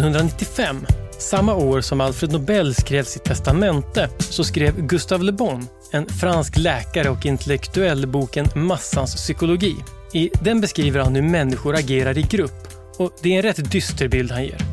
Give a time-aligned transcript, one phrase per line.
[0.00, 0.86] 1895,
[1.18, 6.56] samma år som Alfred Nobel skrev sitt testamente, så skrev Gustave Le Bon, en fransk
[6.56, 9.76] läkare och intellektuell, boken Massans psykologi.
[10.12, 14.08] I den beskriver han hur människor agerar i grupp och det är en rätt dyster
[14.08, 14.69] bild han ger.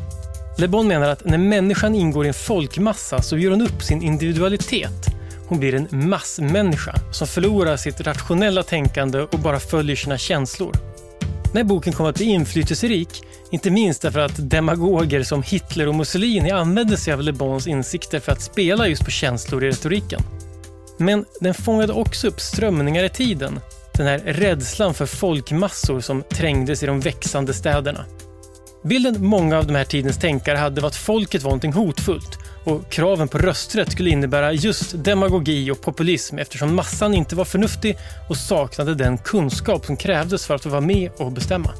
[0.60, 4.02] Le Bon menar att när människan ingår i en folkmassa så gör hon upp sin
[4.02, 5.06] individualitet.
[5.48, 10.72] Hon blir en massmänniska som förlorar sitt rationella tänkande och bara följer sina känslor.
[11.20, 13.08] Den här boken kommer att bli inflytelserik,
[13.50, 18.20] inte minst därför att demagoger som Hitler och Mussolini använde sig av Le Bons insikter
[18.20, 20.20] för att spela just på känslor i retoriken.
[20.98, 23.60] Men den fångade också upp strömningar i tiden.
[23.92, 28.04] Den här rädslan för folkmassor som trängdes i de växande städerna.
[28.88, 32.90] Bilden många av de här tidens tänkare hade var att folket var någonting hotfullt och
[32.90, 38.36] kraven på rösträtt skulle innebära just demagogi och populism eftersom massan inte var förnuftig och
[38.36, 41.70] saknade den kunskap som krävdes för att få vara med och bestämma.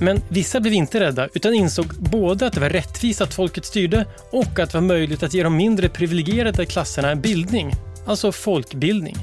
[0.00, 4.06] Men vissa blev inte rädda utan insåg både att det var rättvist att folket styrde
[4.30, 7.72] och att det var möjligt att ge de mindre privilegierade klasserna en bildning,
[8.06, 9.16] alltså folkbildning.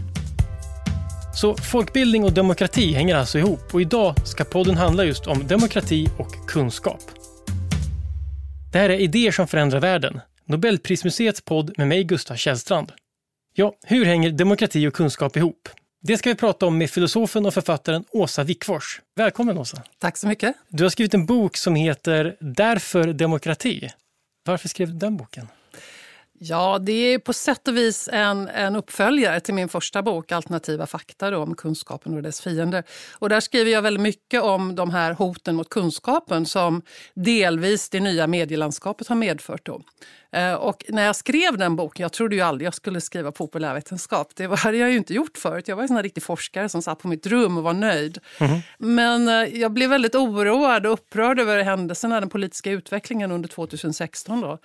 [1.36, 6.10] Så folkbildning och demokrati hänger alltså ihop och idag ska podden handla just om demokrati
[6.18, 7.02] och kunskap.
[8.72, 12.92] Det här är Idéer som förändrar världen, Nobelprismuseets podd med mig Gustav Källstrand.
[13.54, 15.70] Ja, hur hänger demokrati och kunskap ihop?
[16.02, 19.02] Det ska vi prata om med filosofen och författaren Åsa Wickfors.
[19.16, 19.84] Välkommen Åsa!
[20.00, 20.56] Tack så mycket!
[20.70, 23.90] Du har skrivit en bok som heter Därför demokrati.
[24.46, 25.48] Varför skrev du den boken?
[26.42, 30.88] Ja, det är på sätt och vis en, en uppföljare till min första bok Alternativa
[30.88, 32.84] fakta då, om kunskapen och dess fiender.
[33.14, 36.82] Och där skriver jag väldigt mycket om de här hoten mot kunskapen som
[37.14, 39.66] delvis det nya medielandskapet har medfört.
[39.66, 39.82] Då.
[40.32, 44.32] Eh, och när jag skrev den boken, jag trodde ju aldrig jag skulle skriva populärvetenskap.
[44.36, 45.68] Det hade jag ju inte gjort förut.
[45.68, 48.18] Jag var en sån riktig forskare som satt på mitt rum och var nöjd.
[48.40, 48.60] Mm.
[48.78, 54.42] Men eh, jag blev väldigt oroad och upprörd över händelserna, den politiska utvecklingen under 2016.
[54.42, 54.58] Då.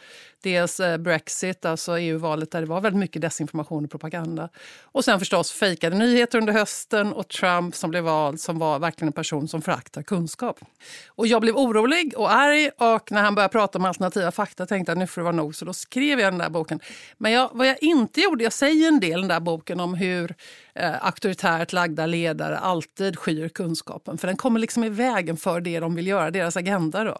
[0.42, 4.48] Dels eh, Brexit alltså EU-valet där det var väldigt mycket desinformation och propaganda.
[4.82, 9.08] Och sen förstås fejkade nyheter under hösten och Trump som blev vald som var verkligen
[9.08, 10.60] en person som föraktar kunskap.
[11.08, 14.92] Och jag blev orolig och arg och när han började prata om alternativa fakta tänkte
[14.92, 16.80] jag nu får det vara nog så då skrev jag den där boken.
[17.18, 19.94] Men jag, vad jag inte gjorde, jag säger en del i den där boken om
[19.94, 20.34] hur
[20.74, 25.80] eh, auktoritärt lagda ledare alltid skyr kunskapen för den kommer liksom i vägen för det
[25.80, 27.04] de vill göra, deras agenda.
[27.04, 27.18] Då.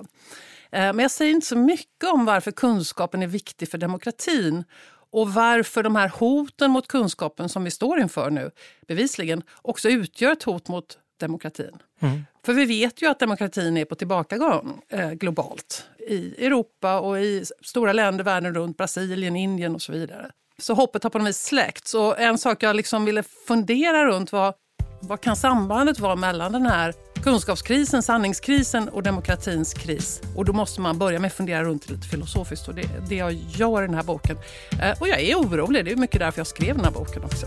[0.75, 4.65] Eh, men jag säger inte så mycket om varför kunskapen är viktig för demokratin
[5.11, 8.51] och varför de här hoten mot kunskapen som vi står inför nu
[8.89, 11.79] bevisligen också utgör ett hot mot demokratin.
[12.01, 12.25] Mm.
[12.47, 15.87] För vi vet ju att demokratin är på tillbakagång eh, globalt.
[16.09, 20.31] I Europa och i stora länder världen runt, Brasilien, Indien och så vidare.
[20.59, 21.95] Så hoppet har på något vis släckts.
[21.95, 24.55] Och en sak jag liksom ville fundera runt var
[25.03, 30.23] vad kan sambandet vara mellan den här kunskapskrisen, sanningskrisen och demokratins kris?
[30.35, 33.33] Och då måste man börja med att fundera runt lite filosofiskt och det det jag
[33.33, 34.39] gör i den här boken.
[34.83, 37.47] Eh, och jag är orolig, det är mycket därför jag skrev den här boken också.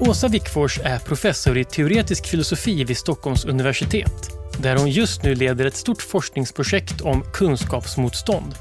[0.00, 5.64] Åsa Wickfors är professor i teoretisk filosofi vid Stockholms universitet där hon just nu leder
[5.64, 8.54] ett stort forskningsprojekt om kunskapsmotstånd.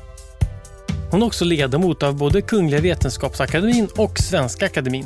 [1.11, 5.05] Hon är också ledamot av både Kungliga Vetenskapsakademin och Svenska Akademin.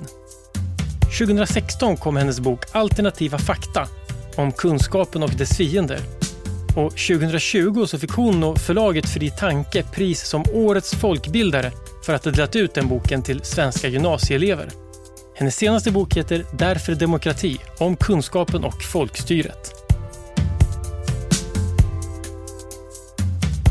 [1.17, 3.87] 2016 kom hennes bok Alternativa fakta
[4.35, 5.99] om kunskapen och dess fiender.
[6.75, 11.71] Och 2020 så fick hon och förlaget Fri Tanke pris som Årets folkbildare
[12.05, 14.69] för att ha delat ut den boken till svenska gymnasieelever.
[15.35, 19.82] Hennes senaste bok heter Därför demokrati, om kunskapen och folkstyret.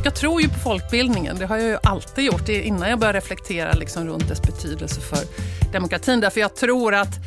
[0.04, 3.72] Jag tror ju på folkbildningen, det har jag ju alltid gjort innan jag började reflektera
[3.72, 5.18] liksom runt dess betydelse för
[5.72, 6.20] demokratin.
[6.20, 7.18] Därför jag tror att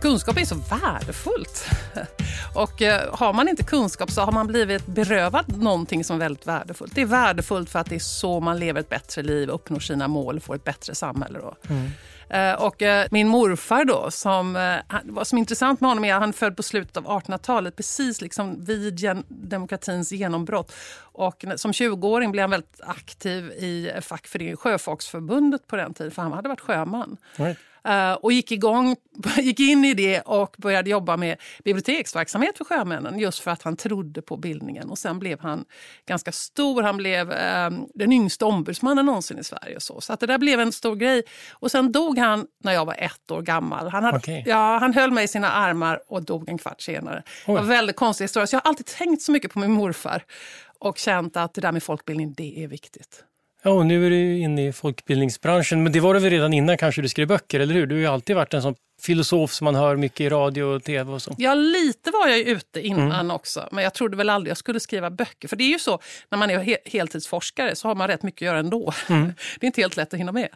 [0.00, 1.66] kunskap är så värdefullt.
[2.54, 6.46] Och eh, har man inte kunskap så har man blivit berövad någonting som är väldigt
[6.46, 6.94] värdefullt.
[6.94, 10.08] Det är värdefullt för att det är så man lever ett bättre liv, uppnår sina
[10.08, 11.38] mål och får ett bättre samhälle.
[11.38, 11.54] Då.
[11.74, 11.90] Mm.
[12.28, 16.14] Eh, och eh, min morfar då, som, eh, vad som är intressant med honom är
[16.14, 20.72] att han född på slutet av 1800-talet, precis liksom vid demokratins genombrott.
[20.96, 26.32] Och som 20-åring blev han väldigt aktiv i fackföreningen Sjöfolksförbundet på den tiden, för han
[26.32, 27.16] hade varit sjöman.
[27.36, 27.58] Right.
[27.88, 28.96] Uh, och gick, igång,
[29.38, 33.76] gick in i det och började jobba med biblioteksverksamhet för sjömännen just för att han
[33.76, 34.90] trodde på bildningen.
[34.90, 35.64] Och Sen blev han
[36.06, 36.82] ganska stor.
[36.82, 39.80] Han blev uh, den yngsta ombudsmannen någonsin i Sverige.
[39.80, 41.22] Så så att det där blev en stor grej.
[41.52, 43.88] Och Sen dog han när jag var ett år gammal.
[43.88, 44.42] Han, hade, okay.
[44.46, 47.22] ja, han höll mig i sina armar och dog en kvart senare.
[47.46, 47.54] Oj.
[47.54, 48.46] Det var väldigt konstig historia.
[48.46, 50.24] Så jag har alltid tänkt så mycket på min morfar
[50.78, 53.24] och känt att det där med folkbildning, det är viktigt.
[53.66, 56.78] Ja, och nu är du inne i folkbildningsbranschen, men det var du väl redan innan
[56.78, 57.86] kanske du skrev böcker, eller hur?
[57.86, 60.84] Du har ju alltid varit en sån filosof som man hör mycket i radio och
[60.84, 61.34] tv och så.
[61.38, 63.30] Ja, lite var jag ju ute innan mm.
[63.30, 65.48] också, men jag trodde väl aldrig jag skulle skriva böcker.
[65.48, 65.98] För det är ju så,
[66.30, 68.92] när man är he heltidsforskare så har man rätt mycket att göra ändå.
[69.08, 69.24] Mm.
[69.60, 70.48] det är inte helt lätt att hinna med.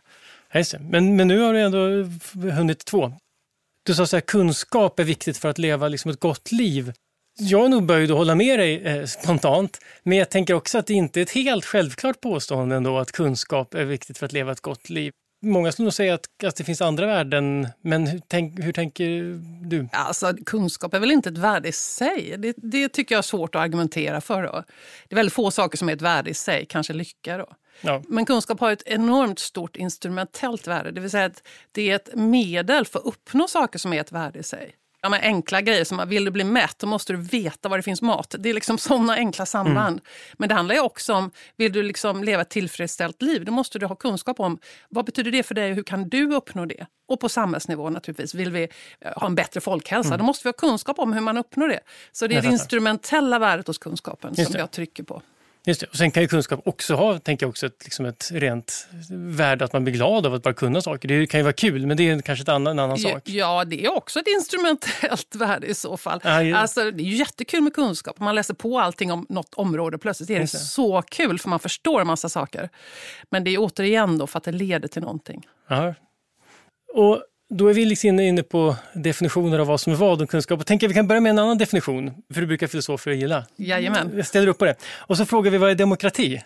[0.81, 1.79] Men, men nu har du ändå
[2.51, 3.13] hunnit två.
[3.83, 6.93] Du sa att kunskap är viktigt för att leva liksom ett gott liv.
[7.41, 10.87] Jag är nog böjd att hålla med dig eh, spontant, men jag tänker också att
[10.87, 14.53] det inte är ett helt självklart påstående ändå att kunskap är viktigt för att leva
[14.53, 15.13] ett gott liv.
[15.43, 19.41] Många skulle nog säga att, att det finns andra värden, men hur, tänk, hur tänker
[19.69, 19.89] du?
[19.93, 22.35] Alltså, kunskap är väl inte ett värde i sig?
[22.39, 24.43] Det, det, tycker jag är svårt att argumentera för.
[24.43, 24.65] Då.
[25.09, 27.37] Det är väldigt få saker som är ett värde i sig, kanske lycka.
[27.37, 27.47] Då.
[27.81, 28.03] Ja.
[28.09, 31.43] Men kunskap har ett enormt stort instrumentellt värde, det vill säga att
[31.73, 34.75] det är ett medel för att uppnå saker som är ett värde i sig.
[35.03, 37.83] Ja, men enkla grejer som vill du bli mätt, då måste du veta var det
[37.83, 38.35] finns mat.
[38.39, 39.89] Det är liksom såna enkla samband.
[39.89, 40.03] Mm.
[40.39, 43.79] Men det handlar ju också om, vill du liksom leva ett tillfredsställt liv, då måste
[43.79, 44.59] du ha kunskap om
[44.89, 46.87] vad betyder det för dig och hur kan du uppnå det?
[47.09, 48.35] Och på samhällsnivå naturligtvis.
[48.35, 48.69] Vill vi
[49.01, 50.19] eh, ha en bättre folkhälsa, mm.
[50.19, 51.81] då måste vi ha kunskap om hur man uppnår det.
[52.13, 55.23] Så det är det instrumentella värdet hos kunskapen som jag trycker på.
[55.69, 55.87] Just det.
[55.87, 59.65] Och sen kan ju kunskap också ha tänker jag också ett, liksom ett rent värde
[59.65, 61.09] att man blir glad av att bara kunna saker.
[61.09, 63.23] Det kan ju vara kul, men det är kanske ett annan, en annan sak.
[63.25, 66.21] Ja, det är också ett instrumentellt värde i så fall.
[66.25, 68.19] Ja, alltså, det är jättekul med kunskap.
[68.19, 69.99] Man läser på allting om något område.
[69.99, 72.69] Plötsligt är det, det så kul för man förstår en massa saker.
[73.31, 75.47] Men det är återigen då för att det leder till någonting.
[75.71, 75.95] Aha.
[76.95, 80.61] Och då är vi liksom inne på definitioner av vad som är vad och kunskap.
[80.61, 83.47] Och tänker att vi kan börja med en annan definition, för det brukar filosofer gilla.
[83.57, 84.13] Jajamän.
[84.17, 84.75] Jag ställer upp på det.
[84.97, 86.43] Och så frågar vi vad är demokrati?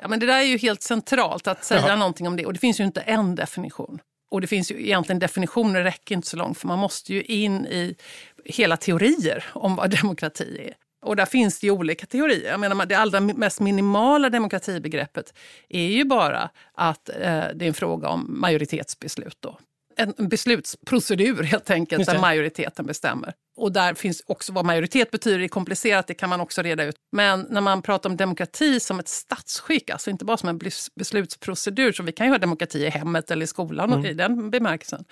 [0.00, 1.96] Ja, men det där är ju helt centralt att säga Jaha.
[1.96, 2.46] någonting om det.
[2.46, 3.98] Och det finns ju inte en definition.
[4.30, 7.66] Och det finns ju egentligen definitioner räcker inte så långt för man måste ju in
[7.66, 7.94] i
[8.44, 10.74] hela teorier om vad demokrati är.
[11.02, 12.50] Och där finns det ju olika teorier.
[12.50, 15.34] Jag menar, det allra mest minimala demokratibegreppet
[15.68, 17.14] är ju bara att eh,
[17.54, 19.36] det är en fråga om majoritetsbeslut.
[19.40, 19.58] Då
[19.96, 23.34] en beslutsprocedur helt enkelt, där majoriteten bestämmer.
[23.56, 26.84] Och där finns också vad majoritet betyder, det är komplicerat, det kan man också reda
[26.84, 26.96] ut.
[27.12, 30.60] Men när man pratar om demokrati som ett statsskick, alltså inte bara som en
[30.94, 34.06] beslutsprocedur, så vi kan ju ha demokrati i hemmet eller i skolan mm.
[34.06, 35.04] i den bemärkelsen.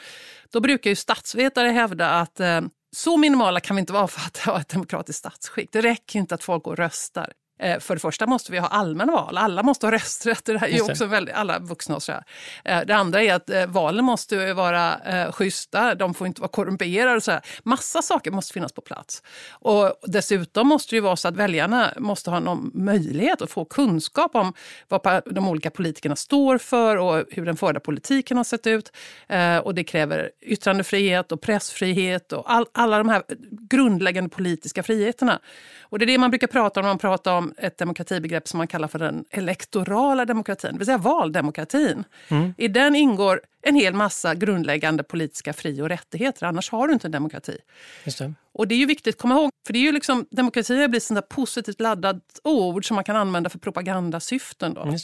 [0.53, 2.61] Då brukar ju statsvetare hävda att eh,
[2.97, 5.73] så minimala kan vi inte vara för att ha ett demokratiskt statsskick.
[5.73, 7.33] Det räcker inte att folk går och röstar.
[7.61, 9.39] Eh, för det första måste vi ha allmänna val.
[9.39, 10.45] Alla måste ha rösträtt.
[10.45, 12.85] Det här är också väldigt, alla vuxna och så här.
[12.85, 15.95] Det andra är att eh, valen måste vara eh, schyssta.
[15.95, 17.17] De får inte vara korrumperade.
[17.17, 17.41] Och så här.
[17.63, 19.23] Massa saker måste finnas på plats.
[19.51, 24.35] Och dessutom måste det vara så att väljarna måste ha någon möjlighet att få kunskap
[24.35, 24.53] om
[24.89, 28.93] vad de olika politikerna står för och hur den förda politiken har sett ut.
[29.63, 35.41] Och det kräver yttrandefrihet och pressfrihet och all, alla de här grundläggande politiska friheterna.
[35.83, 38.59] Och det är det man brukar prata om när man pratar om ett demokratibegrepp som
[38.59, 42.05] man kallar för den elektorala demokratin, det vill säga valdemokratin.
[42.29, 42.55] Mm.
[42.59, 47.07] I den ingår en hel massa grundläggande politiska fri och rättigheter, annars har du inte
[47.07, 47.59] en demokrati.
[48.05, 48.35] Det.
[48.53, 50.89] Och det är ju viktigt att komma ihåg, för det är ju liksom, demokrati har
[50.89, 54.75] blivit ett positivt laddat ord som man kan använda för propagandasyften.
[54.75, 54.97] Då.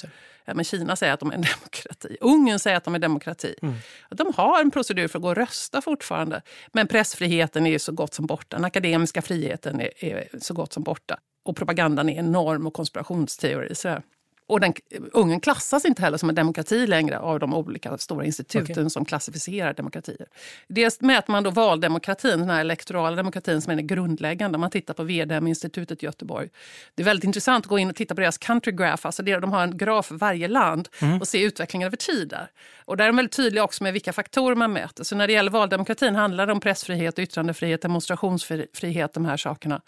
[0.55, 2.17] Men Kina säger att de är en demokrati.
[2.21, 3.55] Ungern säger att de är demokrati.
[3.63, 3.75] Mm.
[4.11, 6.43] De har en procedur för att gå och rösta fortfarande.
[6.73, 8.57] Men pressfriheten är så gott som borta.
[8.57, 11.19] Den akademiska friheten är, är så gott som borta.
[11.47, 13.75] Och propagandan är enorm och konspirationsteori.
[13.75, 14.03] Så
[14.47, 14.75] och den,
[15.13, 18.91] Ungern klassas inte heller som en demokrati längre av de olika stora instituten okay.
[18.91, 20.27] som klassificerar demokratier.
[20.69, 24.59] Dels mäter man då valdemokratin, den här elektorala demokratin som är grundläggande.
[24.59, 26.49] Man tittar på VDM-institutet i Göteborg.
[26.95, 29.07] Det är väldigt intressant att gå in och titta på deras country graph.
[29.07, 31.21] Alltså det, de har en graf för varje land mm.
[31.21, 32.29] och se utvecklingen över tid.
[32.29, 32.51] Där.
[32.85, 35.05] Och där är de väldigt tydliga också med vilka faktorer man mäter.
[35.05, 39.81] Så när det gäller valdemokratin handlar det om pressfrihet, yttrandefrihet, demonstrationsfrihet, de här sakerna.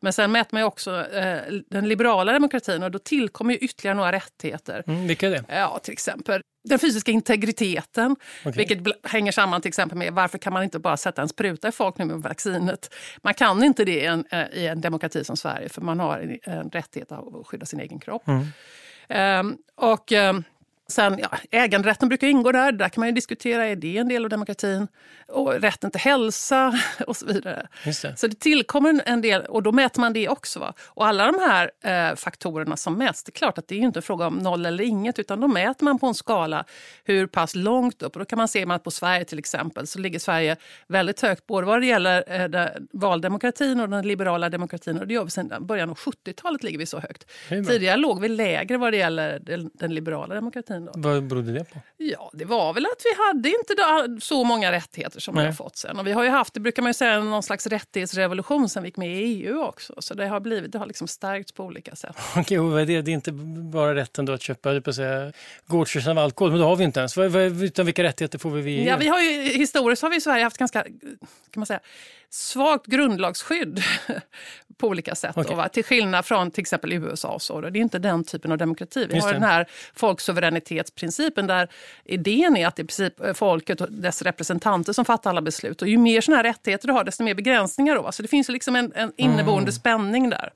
[0.00, 1.38] Men sen mäter man också eh,
[1.68, 4.84] den liberala demokratin och då tillkommer ytterligare några rättigheter.
[4.86, 5.44] Mm, vilka är det?
[5.48, 8.66] Ja, till exempel den fysiska integriteten, okay.
[8.66, 11.72] vilket hänger samman till exempel med varför kan man inte bara sätta en spruta i
[11.72, 12.94] folk nu med vaccinet?
[13.22, 16.18] Man kan inte det i en, eh, i en demokrati som Sverige för man har
[16.18, 18.22] en, en rättighet att skydda sin egen kropp.
[18.26, 18.46] Mm.
[19.40, 20.44] Um, och um,
[20.90, 22.72] Sen, ja, äganderätten brukar ingå där.
[22.72, 24.88] Där kan man ju diskutera, är det en del av demokratin?
[25.28, 27.68] Och rätten till hälsa och så vidare.
[27.84, 27.92] Det.
[28.16, 30.58] Så det tillkommer en del, och då mäter man det också.
[30.58, 30.74] Va?
[30.86, 31.70] Och alla de här
[32.10, 34.66] eh, faktorerna som mäts, det är klart att det är inte en fråga om noll
[34.66, 36.64] eller inget, utan då mäter man på en skala
[37.04, 38.16] hur pass långt upp.
[38.16, 40.56] Och då kan man se att på Sverige till exempel så ligger Sverige
[40.86, 42.24] väldigt högt, både vad det gäller
[42.56, 44.98] eh, valdemokratin och den liberala demokratin.
[44.98, 47.26] Och det gör vi sedan början av 70-talet ligger vi så högt.
[47.48, 50.79] Tidigare låg vi lägre vad det gäller den, den liberala demokratin.
[50.84, 51.02] Demokratin.
[51.02, 51.08] Då.
[51.08, 51.78] Vad berodde det på?
[51.96, 53.74] Ja, det var väl att vi hade inte
[54.20, 55.44] så många rättigheter som Nej.
[55.44, 55.98] vi har fått sen.
[55.98, 58.88] Och vi har ju haft, det brukar man ju säga, någon slags rättighetsrevolution sen vi
[58.88, 59.94] gick med i EU också.
[59.98, 62.16] Så det har, blivit, det har liksom stärkts på olika sätt.
[62.36, 63.32] Okej, okay, det, det är inte
[63.72, 65.32] bara rätten då att köpa på säga,
[65.66, 67.18] gårdsförsäljning av alkohol, men det har vi inte ens.
[67.62, 70.44] Utan vilka rättigheter får vi via Ja, vi har ju, historiskt har vi i Sverige
[70.44, 71.80] haft ganska, kan man säga,
[72.30, 73.82] svagt grundlagsskydd
[74.78, 75.36] på olika sätt.
[75.36, 75.56] Okay.
[75.56, 77.38] Då, till skillnad från till exempel USA.
[77.38, 79.06] Så, det är inte den typen av demokrati.
[79.10, 81.68] Vi har den här folksuveränitetsprincipen där
[82.04, 85.82] idén är att det är princip folket och dess representanter som fattar alla beslut.
[85.82, 87.94] Och ju mer såna här rättigheter du har, desto mer begränsningar.
[87.94, 88.12] Då.
[88.12, 89.72] Så det finns liksom en, en inneboende mm.
[89.72, 90.52] spänning där.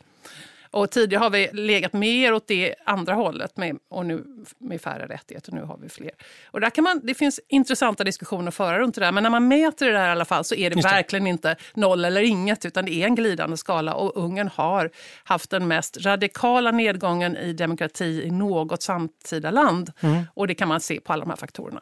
[0.74, 4.24] Och tidigare har vi legat mer åt det andra hållet med, och nu
[4.58, 5.52] med färre rättigheter.
[5.52, 6.10] Nu har vi fler.
[6.50, 9.12] Och där kan man, det finns intressanta diskussioner att föra runt det där.
[9.12, 10.82] Men när man mäter det där i alla fall så är det, det.
[10.82, 13.94] verkligen inte noll eller inget utan det är en glidande skala.
[13.94, 14.90] Och Ungern har
[15.24, 19.92] haft den mest radikala nedgången i demokrati i något samtida land.
[20.00, 20.22] Mm.
[20.34, 21.80] Och det kan man se på alla de här faktorerna.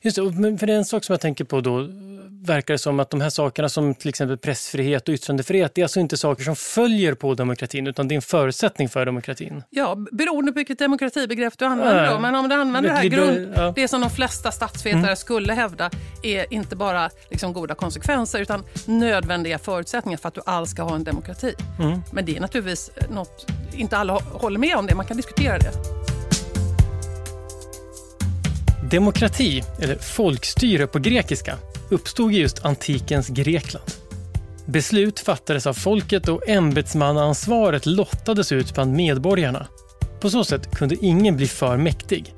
[0.00, 1.88] Just det, men för det är en sak som jag tänker på då,
[2.42, 5.84] verkar det som att de här sakerna som till exempel pressfrihet och yttrandefrihet, det är
[5.84, 9.62] alltså inte saker som följer på demokratin utan det är en förutsättning för demokratin.
[9.70, 12.10] Ja, beroende på vilket demokratibegrepp du använder.
[12.10, 12.18] Då.
[12.18, 13.72] Men om du använder det här grund, ja.
[13.76, 15.16] det som de flesta statsvetare mm.
[15.16, 15.90] skulle hävda
[16.22, 20.94] är inte bara liksom goda konsekvenser utan nödvändiga förutsättningar för att du alls ska ha
[20.94, 21.54] en demokrati.
[21.80, 22.02] Mm.
[22.12, 26.01] Men det är naturligtvis något, inte alla håller med om det, man kan diskutera det.
[28.92, 31.58] Demokrati, eller folkstyre på grekiska,
[31.90, 33.84] uppstod i just antikens Grekland.
[34.66, 39.66] Beslut fattades av folket och ämbetsmannaansvaret lottades ut bland medborgarna.
[40.20, 42.34] På så sätt kunde ingen bli för mäktig.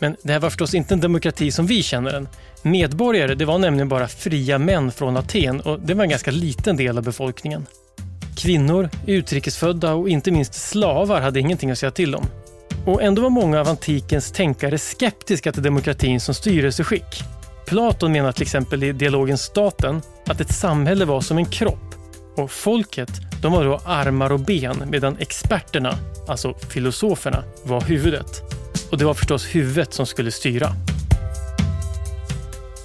[0.00, 2.28] Men det här var förstås inte en demokrati som vi känner den.
[2.62, 6.76] Medborgare det var nämligen bara fria män från Aten och det var en ganska liten
[6.76, 7.66] del av befolkningen.
[8.36, 12.26] Kvinnor, utrikesfödda och inte minst slavar hade ingenting att säga till om.
[12.86, 17.22] Och ändå var många av antikens tänkare skeptiska till demokratin som styrelseskick.
[17.66, 21.94] Platon menar till exempel i dialogen Staten att ett samhälle var som en kropp
[22.36, 23.10] och folket
[23.42, 28.42] de var då armar och ben medan experterna, alltså filosoferna, var huvudet.
[28.90, 30.70] Och det var förstås huvudet som skulle styra.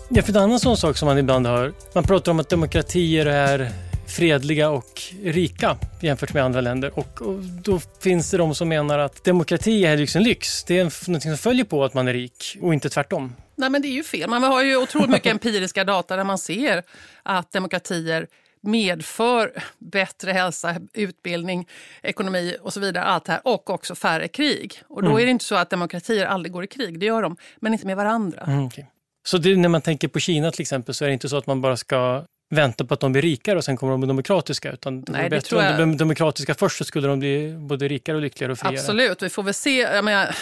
[0.09, 3.25] Ja, för en annan sån sak som man ibland hör, man pratar om att demokratier
[3.25, 3.71] är
[4.09, 6.99] fredliga och rika jämfört med andra länder.
[6.99, 10.63] Och, och, då finns det de som menar att demokrati är liksom lyx.
[10.63, 13.35] Det är något som följer på att man är rik och inte tvärtom.
[13.55, 14.29] Nej, men det är ju fel.
[14.29, 16.83] Man har ju otroligt mycket empiriska data där man ser
[17.23, 18.27] att demokratier
[18.61, 21.67] medför bättre hälsa, utbildning,
[22.01, 23.03] ekonomi och så vidare.
[23.03, 24.81] Allt här, och också färre krig.
[24.87, 25.21] Och då mm.
[25.21, 27.85] är det inte så att demokratier aldrig går i krig, det gör de, men inte
[27.85, 28.43] med varandra.
[28.47, 28.85] Mm, okay.
[29.23, 31.47] Så det, när man tänker på Kina till exempel så är det inte så att
[31.47, 34.71] man bara ska vänta på att de blir rikare och sen kommer de bli demokratiska.
[34.71, 35.71] Utan det Nej, det bättre jag...
[35.71, 38.75] om de blir demokratiska först så skulle de bli både rikare och lyckligare och friare.
[38.75, 39.77] Absolut, vi får väl se.
[39.77, 40.35] Jag menar,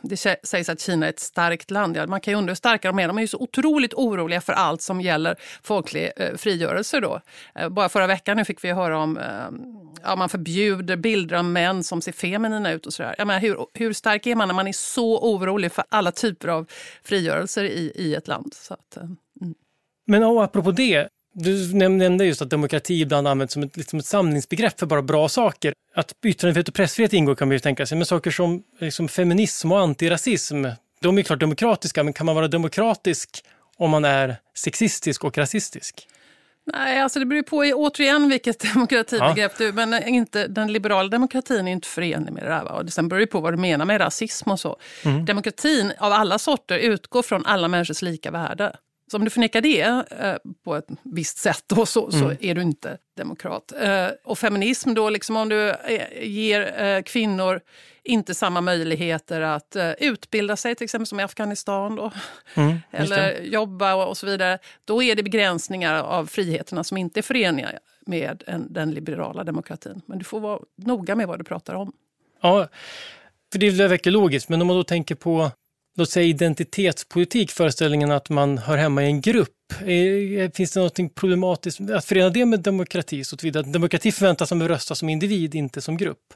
[0.00, 1.96] det sägs att Kina är ett starkt land.
[1.96, 3.08] Ja, man kan ju undra hur starka de är.
[3.08, 7.00] De är ju så otroligt oroliga för allt som gäller folklig eh, frigörelse.
[7.00, 7.20] Då.
[7.54, 9.24] Eh, bara förra veckan nu fick vi höra om eh,
[10.02, 12.86] ja, man förbjuder bilder av män som ser feminina ut.
[12.86, 15.84] och så Jag menar, hur, hur stark är man när man är så orolig för
[15.88, 16.66] alla typer av
[17.04, 18.54] frigörelser i, i ett land?
[18.54, 19.54] Så att, eh, mm.
[20.06, 24.78] Men apropå det, du nämnde just att demokrati ibland används som ett, liksom ett samlingsbegrepp
[24.78, 25.74] för bara bra saker.
[25.94, 29.72] Att yttrandefrihet och pressfrihet ingår kan man ju tänka sig, men saker som liksom feminism
[29.72, 30.64] och antirasism,
[31.00, 33.44] de är klart demokratiska, men kan man vara demokratisk
[33.76, 36.08] om man är sexistisk och rasistisk?
[36.72, 39.66] Nej, alltså det beror på återigen vilket demokratibegrepp ja.
[39.66, 39.72] du...
[39.72, 42.64] Men inte, den liberala demokratin är inte förenlig med det där.
[42.64, 42.84] Va?
[42.88, 44.76] sen beror det på vad du menar med rasism och så.
[45.04, 45.24] Mm.
[45.24, 48.76] Demokratin av alla sorter utgår från alla människors lika värde.
[49.10, 49.80] Så om du förnekar det
[50.20, 52.20] eh, på ett visst sätt då, så, mm.
[52.20, 53.72] så är du inte demokrat.
[53.80, 57.60] Eh, och feminism då, liksom om du eh, ger eh, kvinnor
[58.02, 62.12] inte samma möjligheter att eh, utbilda sig, till exempel som i Afghanistan, då,
[62.54, 64.58] mm, eller jobba och, och, så vidare.
[64.84, 67.70] Då är det begränsningar av friheterna som inte är förenliga
[68.06, 70.02] med en, den liberala demokratin.
[70.06, 71.92] Men du får vara noga med vad du pratar om.
[72.42, 72.68] Ja,
[73.52, 75.50] för det verkar logiskt, men om man då tänker på
[75.96, 79.52] låt säga identitetspolitik, föreställningen att man hör hemma i en grupp.
[80.54, 83.24] Finns det något problematiskt att förena det med demokrati?
[83.24, 86.34] Så att demokrati förväntas man rösta som individ, inte som grupp.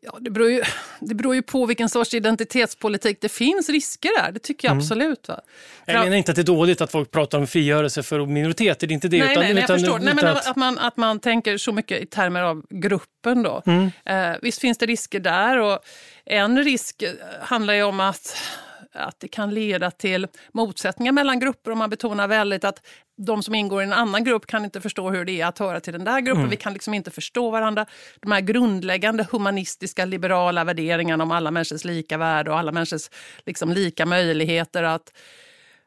[0.00, 0.62] Ja, det, beror ju,
[1.00, 3.18] det beror ju på vilken sorts identitetspolitik.
[3.20, 4.82] Det finns risker där, det tycker jag mm.
[4.82, 5.28] absolut.
[5.28, 5.40] Va?
[5.86, 8.92] Jag menar inte att det är dåligt att folk pratar om frigörelse för minoriteter, det
[8.92, 9.18] är inte det.
[9.18, 9.98] Nej, utan, nej, utan, jag förstår.
[9.98, 10.46] nej, men att...
[10.46, 13.42] Att, man, att man tänker så mycket i termer av gruppen.
[13.42, 13.62] Då.
[13.66, 13.90] Mm.
[14.04, 15.58] Eh, visst finns det risker där.
[15.58, 15.78] Och
[16.24, 17.04] en risk
[17.40, 18.36] handlar ju om att
[18.96, 22.86] att det kan leda till motsättningar mellan grupper och man betonar väldigt att
[23.16, 25.80] de som ingår i en annan grupp kan inte förstå hur det är att höra
[25.80, 26.40] till den där gruppen.
[26.40, 26.50] Mm.
[26.50, 27.86] Vi kan liksom inte förstå varandra.
[28.20, 33.10] De här grundläggande humanistiska liberala värderingarna om alla människors lika värde och alla människors
[33.46, 35.12] liksom lika möjligheter att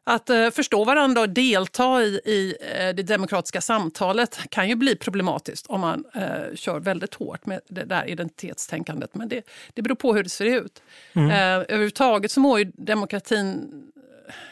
[0.10, 4.96] att uh, förstå varandra och delta i, i uh, det demokratiska samtalet kan ju bli
[4.96, 9.16] problematiskt om man uh, kör väldigt hårt med det där identitetstänkandet.
[9.16, 9.42] Men det,
[9.74, 10.82] det beror på hur det ser ut.
[11.14, 11.32] Mm.
[11.32, 13.72] överhuvudtaget så mår ju demokratin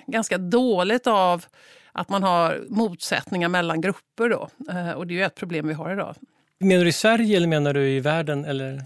[0.08, 1.46] ganska dåligt av
[1.92, 4.30] att man har motsättningar mellan grupper.
[4.30, 4.50] Då.
[4.96, 6.16] och det är ju ett problem vi har idag.
[6.60, 8.46] Menar du i Sverige eller menar du i världen?
[8.46, 8.82] Eller?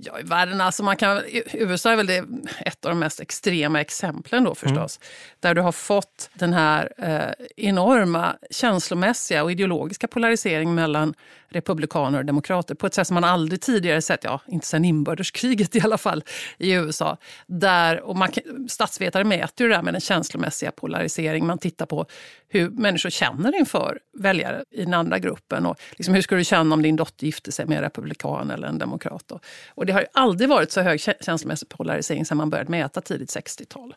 [0.00, 2.24] Ja, i världen, alltså man kan, USA är väl det,
[2.60, 4.98] ett av de mest extrema exemplen då förstås.
[4.98, 5.08] Mm.
[5.40, 11.14] Där du har fått den här eh, enorma känslomässiga och ideologiska polarisering mellan
[11.48, 15.76] republikaner och demokrater på ett sätt som man aldrig tidigare sett, ja inte sedan inbördeskriget
[15.76, 16.24] i alla fall,
[16.58, 17.16] i USA.
[17.46, 18.28] Där, och man,
[18.68, 21.46] statsvetare mäter ju det där med den känslomässiga polarisering.
[21.46, 22.06] Man tittar på
[22.48, 25.66] hur människor känner inför väljare i den andra gruppen.
[25.66, 28.68] Och liksom, hur skulle du känna om din dotter gifte sig med en republikan eller
[28.68, 29.32] en demokrat?
[29.32, 33.36] Och, och det har aldrig varit så hög känslomässig polarisering sedan man började mäta tidigt
[33.36, 33.94] 60-tal.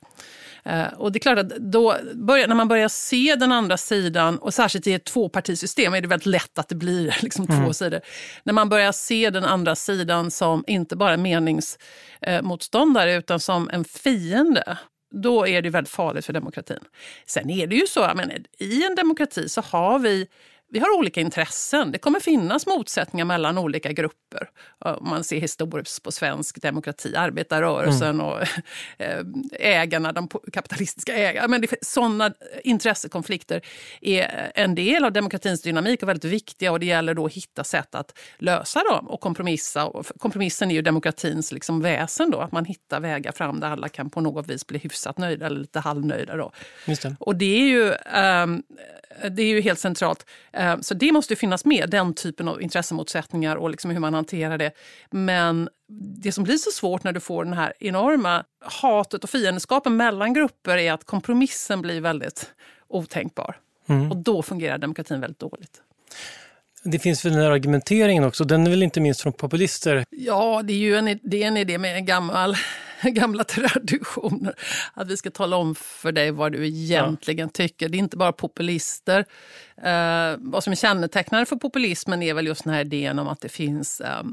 [0.67, 4.37] Uh, och det är klart att då börjar, när man börjar se den andra sidan,
[4.37, 7.65] och särskilt i ett tvåpartisystem är det väldigt lätt att det blir liksom mm.
[7.65, 8.01] två sidor.
[8.43, 13.85] När man börjar se den andra sidan som inte bara meningsmotståndare uh, utan som en
[13.85, 14.77] fiende
[15.15, 16.79] då är det väldigt farligt för demokratin.
[17.25, 20.27] Sen är det ju så, men i en demokrati så har vi
[20.69, 21.91] vi har olika intressen.
[21.91, 24.20] Det kommer finnas motsättningar mellan olika grupper.
[24.79, 28.25] Om man ser historiskt på svensk demokrati, arbetarrörelsen mm.
[28.25, 28.41] och
[28.97, 29.25] eh,
[29.59, 31.47] ägarna, de kapitalistiska ägarna.
[31.47, 32.33] Men sådana
[32.63, 33.61] intressekonflikter
[34.01, 36.71] är en del av demokratins dynamik och väldigt viktiga.
[36.71, 39.85] och Det gäller då att hitta sätt att lösa dem och kompromissa.
[39.85, 42.31] Och kompromissen är ju demokratins liksom väsen.
[42.31, 45.45] Då, att man hittar vägar fram där alla kan på något vis bli hyfsat nöjda
[45.45, 46.35] eller lite halvnöjda.
[46.35, 46.51] Då.
[46.85, 47.15] Det.
[47.19, 47.93] Och det är ju...
[48.43, 48.63] Um,
[49.29, 50.25] det är ju helt centralt.
[50.53, 54.57] Eh, så det måste finnas med, den typen av intressemotsättningar och liksom hur man hanterar
[54.57, 54.71] det.
[55.09, 55.69] Men
[56.23, 60.33] det som blir så svårt när du får den här enorma hatet och fiendskapen mellan
[60.33, 62.51] grupper är att kompromissen blir väldigt
[62.87, 63.55] otänkbar.
[63.87, 64.11] Mm.
[64.11, 65.81] Och då fungerar demokratin väldigt dåligt.
[66.83, 70.05] Det finns väl den här argumenteringen också, den är väl inte minst från populister?
[70.09, 72.55] Ja, det är ju en, det är en idé med en gammal
[73.03, 74.55] gamla traditioner.
[74.93, 77.51] Att vi ska tala om för dig vad du egentligen ja.
[77.53, 77.89] tycker.
[77.89, 79.25] Det är inte bara populister.
[79.77, 83.41] Eh, vad som är kännetecknande för populismen är väl just den här idén om att
[83.41, 84.23] det finns eh,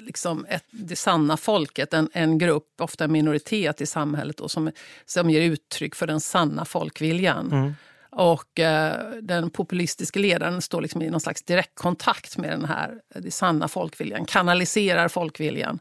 [0.00, 4.70] liksom ett, det sanna folket, en, en grupp, ofta en minoritet i samhället då, som,
[5.06, 7.52] som ger uttryck för den sanna folkviljan.
[7.52, 7.74] Mm.
[8.18, 13.30] Och eh, den populistiska ledaren står liksom i någon slags direktkontakt med den här det
[13.30, 15.78] sanna folkviljan, kanaliserar folkviljan.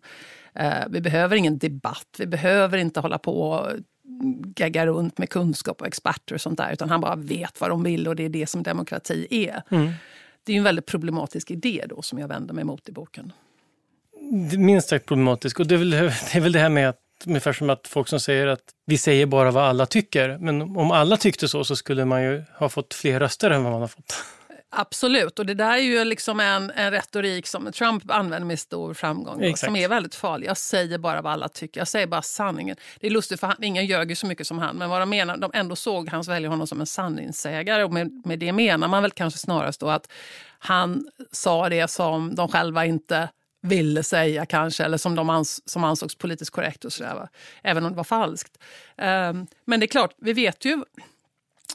[0.56, 3.71] Eh, vi behöver ingen debatt, vi behöver inte hålla på och
[4.56, 6.74] gagga runt med kunskap och experter och sånt där.
[6.74, 9.62] Utan han bara vet vad de vill och det är det som demokrati är.
[9.69, 9.91] Mm.
[10.43, 13.34] Det är en väldigt problematisk idé då som jag vänder mig mot i boken.
[14.58, 15.60] Minst sagt problematisk.
[15.60, 18.08] Och det är, väl, det är väl det här med att Ungefär som att folk
[18.08, 20.38] som säger att vi säger bara vad alla tycker.
[20.38, 23.71] Men om alla tyckte så så skulle man ju ha fått fler röster än vad
[23.71, 24.23] man har fått.
[24.78, 28.93] Absolut, och det där är ju liksom en, en retorik som Trump använder med stor
[28.93, 29.41] framgång.
[29.41, 30.47] Då, som är väldigt farlig.
[30.47, 32.75] Jag säger bara vad alla tycker, jag säger bara sanningen.
[32.99, 35.38] Det är lustigt för han, ingen ljög så mycket som han, men vad de menar,
[35.38, 37.84] de ändå såg hans väljare honom som en sanningssägare.
[37.84, 40.12] Och med, med det menar man väl kanske snarast då att
[40.60, 43.30] han sa det som de själva inte
[43.65, 47.28] ville säga kanske, eller som, de ans som ansågs politiskt korrekt och sådär,
[47.63, 48.58] även om det var falskt.
[48.97, 50.84] Um, men det är klart, vi vet ju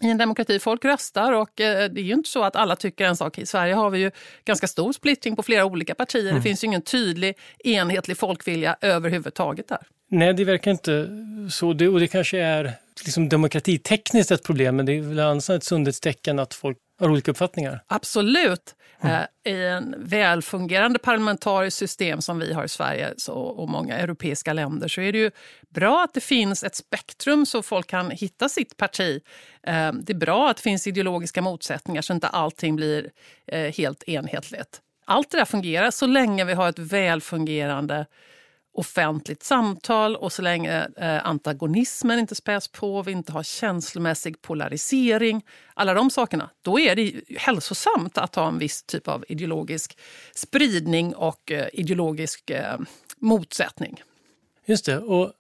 [0.01, 0.59] i en demokrati.
[0.59, 3.39] Folk röstar och eh, det är ju inte så att alla tycker en sak.
[3.39, 4.11] I Sverige har vi ju
[4.45, 6.23] ganska stor splittring på flera olika partier.
[6.23, 6.35] Mm.
[6.35, 9.87] Det finns ju ingen tydlig enhetlig folkvilja överhuvudtaget där.
[10.09, 11.09] Nej, det verkar inte
[11.51, 11.73] så.
[11.73, 12.73] Det, och det kanske är
[13.05, 17.31] liksom demokratitekniskt ett problem, men det är väl annars ett sundhetstecken att folk har olika
[17.31, 17.85] uppfattningar?
[17.87, 18.75] Absolut.
[19.03, 19.27] Mm.
[19.45, 25.01] I en välfungerande parlamentariskt system som vi har i Sverige och många europeiska länder så
[25.01, 25.31] är det ju
[25.69, 29.23] bra att det finns ett spektrum så folk kan hitta sitt parti.
[29.63, 33.11] Eh, det är bra att det finns ideologiska motsättningar så inte allting blir
[33.47, 34.81] eh, helt enhetligt.
[35.05, 38.07] Allt det där fungerar så länge vi har ett välfungerande
[38.73, 45.45] offentligt samtal och så länge eh, antagonismen inte späs på, vi inte har känslomässig polarisering,
[45.75, 49.99] alla de sakerna, då är det hälsosamt att ha en viss typ av ideologisk
[50.35, 52.79] spridning och eh, ideologisk eh,
[53.19, 54.03] motsättning.
[54.67, 54.99] Just det.
[54.99, 55.33] och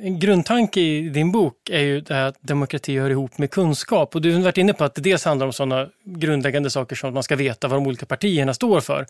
[0.00, 4.14] en grundtanke i din bok är ju det här att demokrati hör ihop med kunskap.
[4.14, 7.08] Och du har varit inne på att det dels handlar om sådana grundläggande saker som
[7.08, 9.06] att man ska veta vad de olika partierna står för.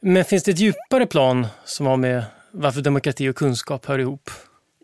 [0.00, 4.30] Men finns det ett djupare plan som har med varför demokrati och kunskap hör ihop?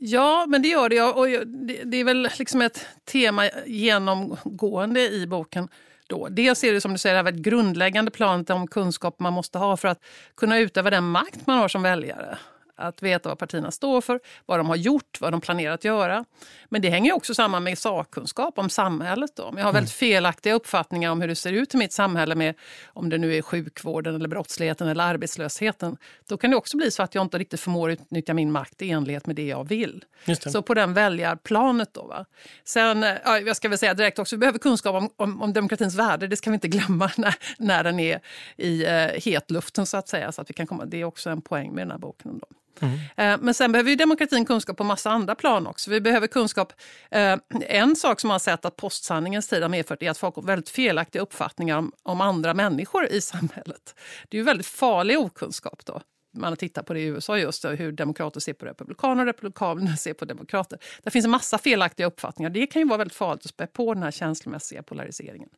[0.01, 1.03] Ja, men det gör det.
[1.03, 1.47] Och
[1.85, 5.69] det är väl liksom ett tema genomgående i boken.
[6.07, 6.29] Då.
[6.29, 9.89] Dels är det som du säger ett grundläggande planet om kunskap man måste ha för
[9.89, 10.05] att
[10.37, 12.39] kunna utöva den makt man har som väljare
[12.81, 16.25] att veta vad partierna står för, vad de har gjort, vad de planerar att göra.
[16.69, 19.31] Men det hänger också samman med sakkunskap om samhället.
[19.37, 19.43] Då.
[19.43, 22.55] Om jag har väldigt felaktiga uppfattningar om hur det ser ut i mitt samhälle med
[22.87, 25.97] om det nu är sjukvården, eller brottsligheten eller arbetslösheten.
[26.29, 28.91] Då kan det också bli så att jag inte riktigt förmår utnyttja min makt i
[28.91, 30.05] enlighet med det jag vill.
[30.53, 32.03] Så på den väljarplanet då.
[32.03, 32.25] Va?
[32.65, 35.95] Sen, ja, jag ska väl säga direkt också, vi behöver kunskap om, om, om demokratins
[35.95, 36.27] värde.
[36.27, 38.21] Det ska vi inte glömma när, när den är
[38.57, 40.33] i eh, hetluften så att säga.
[40.33, 42.39] Så att vi kan komma, det är också en poäng med den här boken.
[42.39, 42.47] Då.
[42.81, 43.41] Mm.
[43.41, 45.91] Men sen behöver ju demokratin kunskap på massa andra plan också.
[45.91, 46.73] Vi behöver kunskap.
[47.11, 50.35] Eh, en sak som man har sett att postsanningens tid har medfört är att folk
[50.35, 53.95] har väldigt felaktiga uppfattningar om, om andra människor i samhället.
[54.29, 56.01] Det är ju väldigt farlig okunskap då
[56.33, 59.27] man har tittat på det i USA just eh, hur demokrater ser på republikaner och
[59.27, 60.79] republikaner ser på demokrater.
[61.03, 62.51] Det finns en massa felaktiga uppfattningar.
[62.51, 65.49] Det kan ju vara väldigt farligt att spä på den här känslomässiga polariseringen.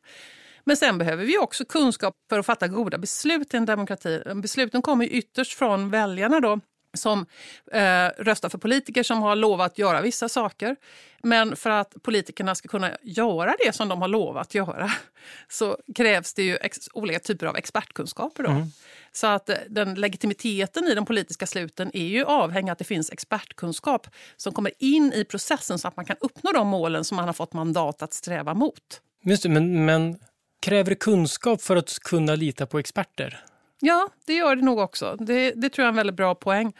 [0.63, 4.23] Men sen behöver vi också kunskap för att fatta goda beslut i en demokrati.
[4.35, 6.59] Besluten kommer ytterst från väljarna då
[6.93, 7.25] som
[7.71, 10.75] eh, röstar för politiker som har lovat göra vissa saker.
[11.23, 14.91] Men för att politikerna ska kunna göra det som de har lovat göra
[15.49, 16.57] så krävs det ju
[16.93, 18.43] olika typer av expertkunskaper.
[18.43, 18.49] Då.
[18.49, 18.67] Mm.
[19.11, 23.11] Så att eh, den legitimiteten i de politiska sluten är ju avhängig att det finns
[23.11, 27.25] expertkunskap som kommer in i processen så att man kan uppnå de målen som man
[27.25, 29.01] har fått mandat att sträva mot.
[29.25, 30.19] Just det, men, men
[30.61, 33.43] kräver det kunskap för att kunna lita på experter?
[33.85, 35.15] Ja, det gör det nog också.
[35.19, 36.73] Det, det tror jag är en väldigt bra poäng.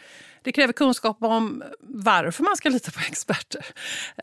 [0.44, 3.66] Det kräver kunskap om varför man ska lita på experter.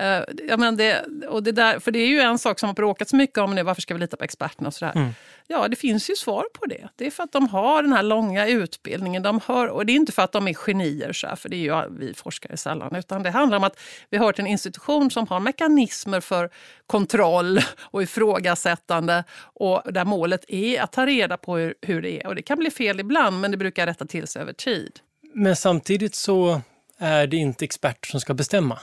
[0.01, 2.73] Uh, jag menar det, och det där, för det är ju en sak som har
[2.73, 4.93] bråkats mycket om nu, varför ska vi lita på experterna och sådär.
[4.95, 5.13] Mm.
[5.47, 6.87] Ja, det finns ju svar på det.
[6.95, 9.23] Det är för att de har den här långa utbildningen.
[9.23, 11.55] De har, och det är inte för att de är genier, så här, för det
[11.55, 12.95] är ju vi forskare sällan.
[12.95, 13.79] Utan det handlar om att
[14.09, 16.49] vi har en institution som har mekanismer för
[16.87, 19.23] kontroll och ifrågasättande.
[19.41, 22.27] Och där målet är att ta reda på hur, hur det är.
[22.27, 24.99] Och det kan bli fel ibland, men det brukar rätta till sig över tid.
[25.33, 26.61] Men samtidigt så
[26.97, 28.79] är det inte experter som ska bestämma.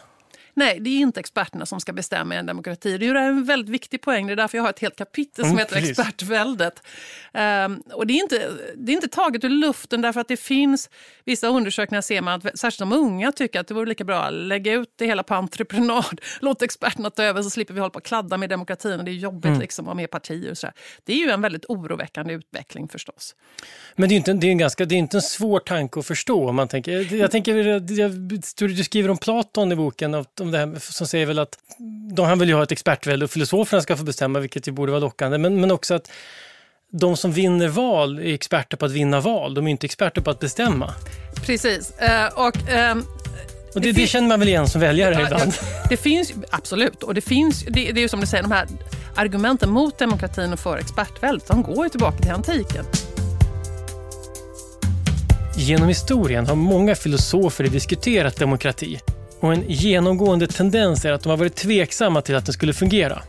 [0.58, 2.98] Nej, det är inte experterna som ska bestämma i en demokrati.
[2.98, 4.26] Det är en väldigt viktig poäng.
[4.26, 5.98] Det är därför jag har ett helt kapitel som mm, heter precis.
[5.98, 6.82] Expertväldet.
[7.34, 10.90] Um, och det är, inte, det är inte taget ur luften därför att det finns
[11.24, 14.32] vissa undersökningar ser man att särskilt de unga tycker att det vore lika bra att
[14.32, 16.20] lägga ut det hela på entreprenad.
[16.40, 18.98] Låt experterna ta över så slipper vi hålla på och kladda med demokratin.
[18.98, 19.60] Och det är jobbigt mm.
[19.60, 20.50] liksom, att ha med partier.
[20.50, 20.68] Och så
[21.04, 23.34] Det är ju en väldigt oroväckande utveckling förstås.
[23.96, 26.06] Men det är inte, det är en, ganska, det är inte en svår tanke att
[26.06, 26.52] förstå.
[26.52, 27.54] Man tänker, jag tänker,
[27.98, 28.12] jag,
[28.56, 31.58] du skriver om Platon i boken, om det här, som säger väl att
[32.12, 34.92] de, han vill ju ha ett expertvälde och filosoferna ska få bestämma, vilket ju borde
[34.92, 35.38] vara lockande.
[35.38, 36.10] Men, men också att
[36.90, 39.54] de som vinner val är experter på att vinna val.
[39.54, 40.94] De är inte experter på att bestämma.
[41.46, 41.92] Precis.
[42.02, 42.56] Uh, och,
[42.92, 43.06] um...
[43.74, 45.52] Och det, det, det, känner man väl igen som väljare ja, ibland?
[45.88, 47.02] Det finns, absolut.
[47.02, 48.66] Och det finns, det, det är ju som du säger, de här
[49.14, 52.84] argumenten mot demokratin och för expertväldet, de går ju tillbaka till antiken.
[55.56, 59.00] Genom historien har många filosofer diskuterat demokrati
[59.40, 63.22] och en genomgående tendens är att de har varit tveksamma till att den skulle fungera.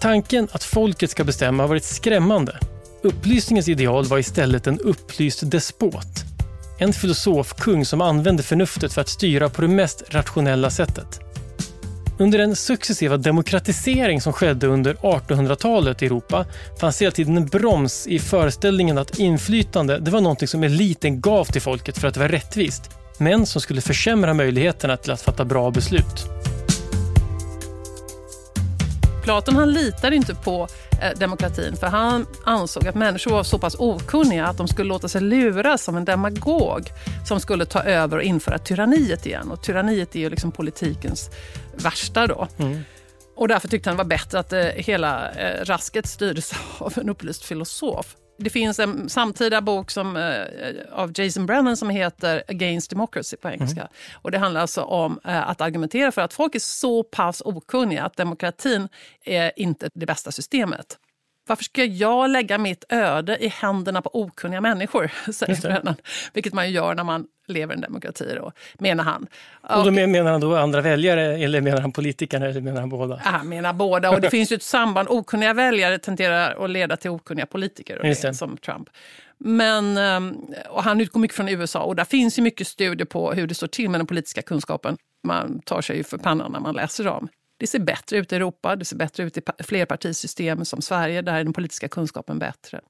[0.00, 2.58] Tanken att folket ska bestämma har varit skrämmande.
[3.02, 6.24] Upplysningens ideal var istället en upplyst despot.
[6.78, 11.20] En filosofkung som använde förnuftet för att styra på det mest rationella sättet.
[12.18, 16.46] Under den successiva demokratisering som skedde under 1800-talet i Europa
[16.80, 21.44] fanns hela tiden en broms i föreställningen att inflytande det var något som eliten gav
[21.44, 25.44] till folket för att det var rättvist, men som skulle försämra möjligheterna till att fatta
[25.44, 26.26] bra beslut.
[29.26, 30.68] Platon han litade inte på
[31.02, 35.08] eh, demokratin för han ansåg att människor var så pass okunniga att de skulle låta
[35.08, 36.90] sig luras av en demagog
[37.28, 39.50] som skulle ta över och införa tyranniet igen.
[39.50, 41.30] Och tyranniet är ju liksom politikens
[41.76, 42.48] värsta då.
[42.58, 42.80] Mm.
[43.36, 47.08] Och därför tyckte han det var bättre att eh, hela eh, rasket styrdes av en
[47.08, 48.16] upplyst filosof.
[48.38, 50.44] Det finns en samtida bok som, eh,
[50.92, 53.80] av Jason Brennan som heter Against Democracy på engelska.
[53.80, 53.92] Mm.
[54.14, 58.04] Och det handlar alltså om eh, att argumentera för att folk är så pass okunniga
[58.04, 58.88] att demokratin
[59.24, 60.98] är inte det bästa systemet.
[61.48, 65.10] Varför ska jag lägga mitt öde i händerna på okunniga människor?
[65.32, 65.96] Säger Brennan.
[66.32, 69.26] Vilket man gör när man lever en demokrati, då, menar han.
[69.60, 73.20] Och då menar han då andra väljare eller menar han politikerna eller menar han båda?
[73.24, 75.08] Han menar båda och det finns ju ett samband.
[75.08, 78.88] Okunniga väljare tenderar att leda till okunniga politiker, det, som Trump.
[79.38, 80.36] Men, ehm,
[80.68, 83.54] och han utgår mycket från USA och där finns ju mycket studier på hur det
[83.54, 84.96] står till med den politiska kunskapen.
[85.24, 87.28] Man tar sig ju för pannan när man läser dem.
[87.58, 91.34] Det ser bättre ut i Europa, det ser bättre ut i flerpartisystem som Sverige, där
[91.34, 92.80] är den politiska kunskapen bättre.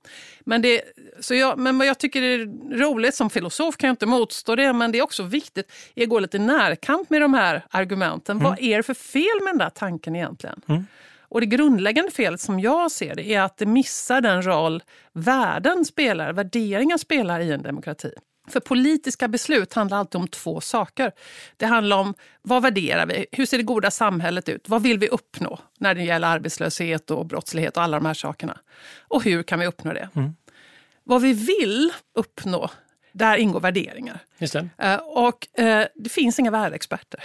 [0.41, 0.83] Men, det,
[1.21, 2.47] så jag, men vad jag tycker är
[2.79, 6.19] roligt, som filosof kan jag inte motstå det, men det är också viktigt att gå
[6.19, 8.37] lite närkamp med de här argumenten.
[8.37, 8.51] Mm.
[8.51, 10.61] Vad är det för fel med den där tanken egentligen?
[10.69, 10.87] Mm.
[11.29, 15.85] Och det grundläggande felet som jag ser det är att det missar den roll värden
[15.85, 18.13] spelar, värderingar spelar i en demokrati.
[18.49, 21.13] För politiska beslut handlar alltid om två saker.
[21.57, 23.27] Det handlar om vad värderar vi?
[23.33, 24.69] Hur ser det goda samhället ut?
[24.69, 28.59] Vad vill vi uppnå när det gäller arbetslöshet och brottslighet och alla de här sakerna?
[29.09, 30.09] Och hur kan vi uppnå det?
[30.15, 30.35] Mm.
[31.05, 32.71] Vad vi vill uppnå,
[33.13, 34.19] där ingår värderingar.
[34.39, 34.69] Just det.
[34.85, 37.25] Uh, och uh, det finns inga värdeexperter.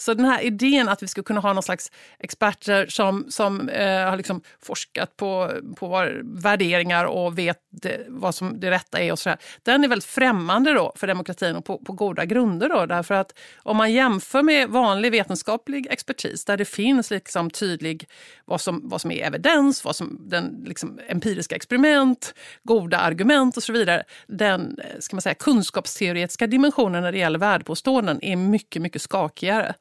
[0.00, 4.08] Så den här idén att vi skulle kunna ha någon slags experter som, som eh,
[4.08, 9.18] har liksom forskat på, på värderingar och vet det, vad som det rätta är och
[9.18, 9.38] sådär.
[9.62, 12.68] Den är väldigt främmande då för demokratin och på, på goda grunder.
[12.68, 18.08] Då, därför att om man jämför med vanlig vetenskaplig expertis där det finns liksom tydlig
[18.44, 23.62] vad som, vad som är evidens, vad som den liksom, empiriska experiment, goda argument och
[23.62, 24.04] så vidare.
[24.26, 29.74] Den eh, ska man säga, kunskapsteoretiska dimensionen när det gäller värdepåståenden är mycket, mycket skakigare.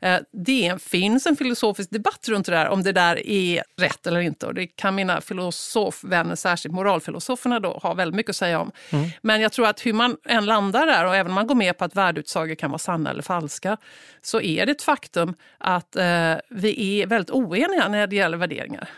[0.00, 0.24] Mm.
[0.32, 4.46] Det finns en filosofisk debatt runt det där, om det där är rätt eller inte.
[4.46, 8.70] Och det kan mina filosofvänner, särskilt moralfilosoferna, då, ha väldigt mycket att säga om.
[8.90, 9.10] Mm.
[9.22, 11.78] Men jag tror att hur man än landar där, och även om man går med
[11.78, 13.76] på att värdeutsagor kan vara sanna eller falska,
[14.22, 18.88] så är det ett faktum att eh, vi är väldigt oeniga när det gäller värderingar.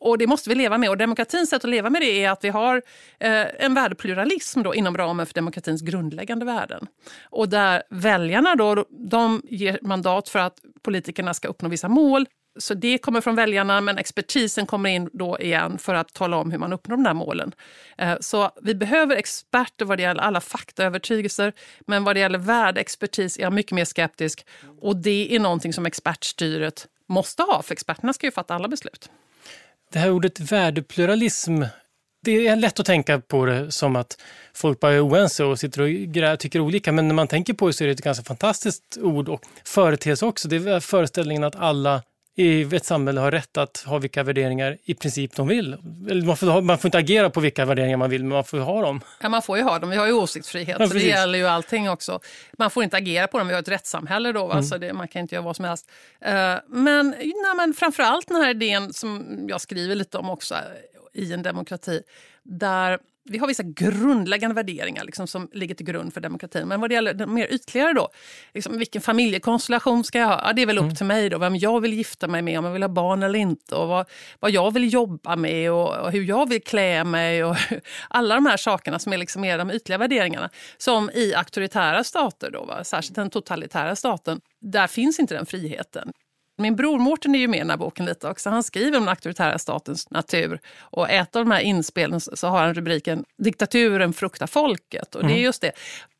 [0.00, 0.90] Och det måste vi leva med.
[0.90, 2.82] Och demokratins sätt att leva med det är att vi har
[3.20, 6.86] eh, en värdepluralism då, inom ramen för demokratins grundläggande värden.
[7.24, 12.26] Och där väljarna då, de ger mandat för att politikerna ska uppnå vissa mål.
[12.58, 16.50] Så det kommer från väljarna, men expertisen kommer in då igen för att tala om
[16.50, 17.52] hur man uppnår de där målen.
[17.98, 21.52] Eh, så vi behöver experter vad det gäller alla faktaövertygelser,
[21.86, 24.46] men vad det gäller värdeexpertis är jag mycket mer skeptisk.
[24.80, 29.10] Och det är någonting som expertstyret måste ha, för experterna ska ju fatta alla beslut.
[29.92, 31.62] Det här ordet värdepluralism,
[32.24, 34.20] det är lätt att tänka på det som att
[34.54, 35.80] folk bara är oense och sitter
[36.32, 36.92] och tycker olika.
[36.92, 40.26] Men när man tänker på det så är det ett ganska fantastiskt ord och företeelse
[40.26, 40.48] också.
[40.48, 42.02] Det är föreställningen att alla
[42.40, 45.76] i ett samhälle har rätt att ha vilka värderingar i princip de vill.
[46.26, 48.82] man, får, man får inte agera på vilka värderingar man vill, men man får ha
[48.82, 49.00] dem.
[49.20, 49.90] Ja, man får ju ha dem.
[49.90, 52.20] Vi har ju åsiktsfrihet, ja, så det gäller ju allting också.
[52.58, 53.48] Man får inte agera på dem.
[53.48, 54.62] Vi har ett rättssamhälle då, mm.
[54.62, 55.90] så det, man kan inte göra vad som helst.
[56.26, 56.32] Uh,
[56.68, 60.54] men, nej, men framförallt den här idén som jag skriver lite om också
[61.14, 62.02] i en demokrati,
[62.42, 62.98] där
[63.30, 66.68] vi har vissa grundläggande värderingar liksom, som ligger till grund för demokratin.
[66.68, 68.08] Men vad det gäller mer ytligare då,
[68.54, 70.42] liksom, vilken familjekonstellation ska jag ha?
[70.44, 70.94] Ja, det är väl upp mm.
[70.94, 73.38] till mig då, vem jag vill gifta mig med, om jag vill ha barn eller
[73.38, 74.08] inte och vad,
[74.40, 77.56] vad jag vill jobba med och, och hur jag vill klä mig och
[78.08, 80.50] alla de här sakerna som är liksom mer de ytliga värderingarna.
[80.78, 82.84] Som i auktoritära stater, då, va?
[82.84, 86.12] särskilt den totalitära staten, där finns inte den friheten.
[86.60, 88.50] Min bror Mårten är ju med i den här boken lite också.
[88.50, 90.60] Han skriver om den auktoritära statens natur.
[90.80, 95.14] Och ett av de här inspelen så har han rubriken Diktaturen fruktar folket.
[95.14, 95.44] Och det är mm.
[95.44, 95.72] just det.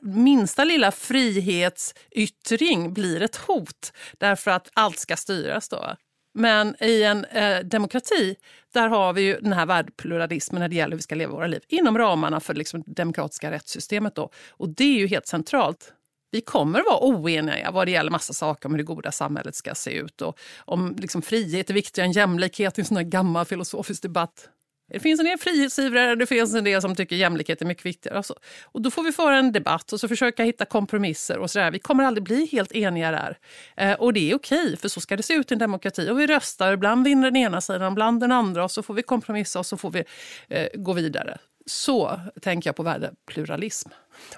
[0.02, 5.96] Minsta lilla frihetsyttring blir ett hot därför att allt ska styras då.
[6.34, 8.36] Men i en eh, demokrati
[8.72, 11.46] där har vi ju den här värdepluralismen när det gäller hur vi ska leva våra
[11.46, 14.14] liv inom ramarna för liksom, det demokratiska rättssystemet.
[14.14, 14.30] Då.
[14.50, 15.92] Och det är ju helt centralt
[16.30, 19.74] vi kommer vara oeniga vad det gäller massa saker om hur det goda samhället ska
[19.74, 20.22] se ut.
[20.22, 24.48] Och om liksom, frihet är viktigare än jämlikhet i en sån här gammal filosofisk debatt.
[24.92, 28.16] Det finns en del frihetsivrare, det finns en del som tycker jämlikhet är mycket viktigare.
[28.16, 28.34] Alltså.
[28.64, 31.38] Och då får vi föra en debatt och så försöka hitta kompromisser.
[31.38, 31.70] och sådär.
[31.70, 33.38] Vi kommer aldrig bli helt eniga där.
[33.76, 36.10] Eh, och det är okej, för så ska det se ut i en demokrati.
[36.10, 39.02] Och vi röstar, ibland vinner den ena sidan, ibland den andra och så får vi
[39.02, 40.04] kompromissa och så får vi
[40.48, 41.38] eh, gå vidare.
[41.70, 43.88] Så tänker jag på värdepluralism.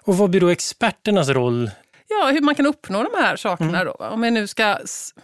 [0.03, 1.71] Och vad blir då experternas roll
[2.21, 3.85] Ja, hur man kan uppnå de här sakerna mm.
[3.99, 4.05] då.
[4.05, 4.79] Om vi nu ska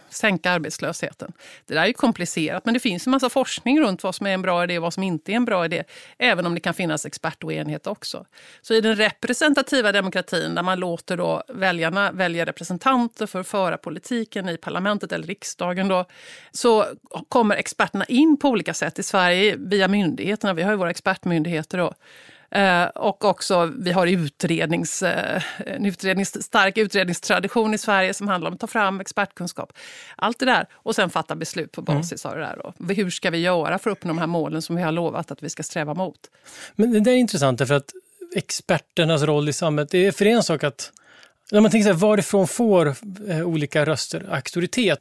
[0.09, 1.31] sänka arbetslösheten.
[1.65, 4.33] Det där är ju komplicerat, men det finns en massa forskning runt vad som är
[4.33, 5.83] en bra idé och vad som inte är en bra idé.
[6.17, 8.25] Även om det kan finnas expertoenighet också.
[8.61, 13.77] Så i den representativa demokratin, där man låter då väljarna välja representanter för att föra
[13.77, 16.05] politiken i parlamentet eller riksdagen, då,
[16.51, 16.85] så
[17.29, 20.53] kommer experterna in på olika sätt i Sverige via myndigheterna.
[20.53, 21.77] Vi har ju våra expertmyndigheter.
[21.77, 21.93] Då.
[22.51, 28.47] Eh, och också, vi har utrednings, eh, en utrednings, stark utredningstradition i Sverige som handlar
[28.47, 29.73] om att ta fram expertkunskap.
[30.15, 30.67] Allt det där.
[30.73, 32.31] Och sen fatta beslut på basis mm.
[32.31, 32.73] av det där.
[32.87, 32.93] Då.
[32.93, 35.43] Hur ska vi göra för att uppnå de här målen som vi har lovat att
[35.43, 36.19] vi ska sträva mot?
[36.75, 37.91] Men det är intressant för att
[38.35, 40.91] experternas roll i samhället, det är för en sak att
[41.51, 42.95] när man tänker så här, varifrån får
[43.29, 44.99] eh, olika röster auktoritet?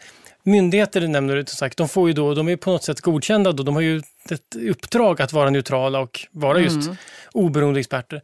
[0.49, 3.63] Myndigheter nämner du sagt, de, får ju då, de är på något sätt godkända då.
[3.63, 6.97] De har ju ett uppdrag att vara neutrala och vara just mm.
[7.33, 8.23] oberoende experter.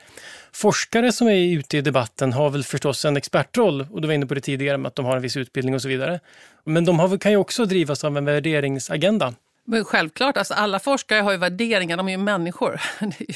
[0.52, 4.26] Forskare som är ute i debatten har väl förstås en expertroll och du var inne
[4.26, 6.20] på det tidigare med att de har en viss utbildning och så vidare.
[6.64, 9.34] Men de har, kan ju också drivas av en värderingsagenda.
[9.66, 12.80] Men självklart, alltså alla forskare har ju värderingar, de är ju människor.
[13.18, 13.34] Ju,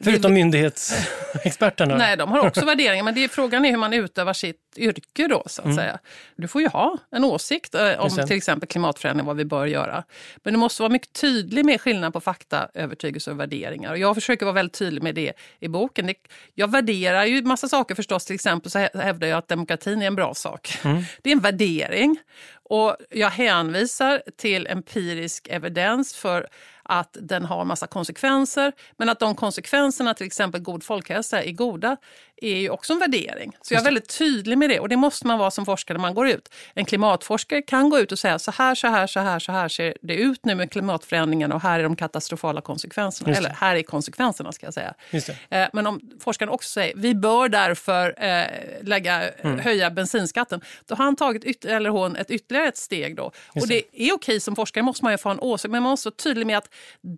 [0.00, 1.96] Förutom myndighetsexperterna?
[1.96, 5.28] Nej, de har också värderingar, men det är, frågan är hur man utövar sitt yrke
[5.28, 5.76] då, så att mm.
[5.76, 5.98] säga.
[6.36, 10.04] Du får ju ha en åsikt eh, om till exempel klimatförändring, vad vi bör göra.
[10.36, 13.92] Men du måste vara mycket tydlig med skillnaden på fakta, övertygelse och värderingar.
[13.92, 16.06] Och jag försöker vara väldigt tydlig med det i boken.
[16.06, 16.14] Det,
[16.54, 20.16] jag värderar ju massa saker förstås, till exempel så hävdar jag att demokratin är en
[20.16, 20.78] bra sak.
[20.84, 21.02] Mm.
[21.22, 22.18] Det är en värdering.
[22.66, 26.48] Och jag hänvisar till empirisk evidens för
[26.82, 28.72] att den har massa konsekvenser.
[28.96, 31.96] Men att de konsekvenserna, till exempel god folkhälsa, är goda
[32.36, 33.56] är ju också en värdering.
[33.62, 36.02] Så jag är väldigt tydlig med det och det måste man vara som forskare när
[36.02, 36.54] man går ut.
[36.74, 39.68] En klimatforskare kan gå ut och säga så här, så här, så här, så här
[39.68, 43.36] ser det ut nu med klimatförändringarna och här är de katastrofala konsekvenserna.
[43.36, 44.94] Eller här är konsekvenserna ska jag säga.
[45.50, 48.46] Eh, men om forskaren också säger vi bör därför eh,
[48.82, 49.58] lägga, mm.
[49.58, 53.32] höja bensinskatten, då har han tagit yt eller hon ett ytterligare ett steg då.
[53.54, 56.08] och det är okej som forskare måste man ju få en åsikt, men man måste
[56.08, 56.68] vara tydlig med att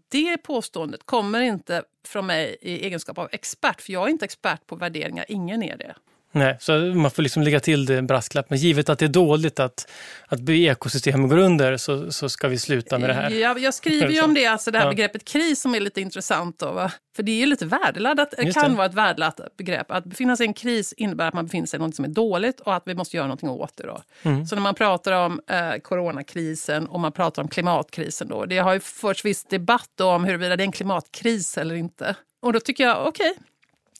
[0.08, 4.66] det påståendet kommer inte från mig i egenskap av expert, för jag är inte expert
[4.66, 5.94] på värderingar, ingen är det.
[6.36, 8.50] Nej, så man får liksom lägga till det en brasklapp.
[8.50, 9.90] Men givet att det är dåligt att,
[10.26, 13.30] att ekosystemen går under så, så ska vi sluta med det här.
[13.30, 14.90] Ja, jag skriver ju om det, alltså det här ja.
[14.90, 16.58] begreppet kris som är lite intressant.
[16.58, 16.92] Då, va?
[17.16, 19.90] För det är ju lite värdeladdat, det kan vara ett värdeladdat begrepp.
[19.90, 22.08] Att befinna sig i en kris innebär att man befinner sig i något som är
[22.08, 23.86] dåligt och att vi måste göra något åt det.
[23.86, 24.02] Då.
[24.22, 24.46] Mm.
[24.46, 28.74] Så när man pratar om eh, coronakrisen och man pratar om klimatkrisen, då, det har
[28.74, 32.16] ju förts viss debatt om huruvida det är en klimatkris eller inte.
[32.42, 33.42] Och då tycker jag, okej, okay,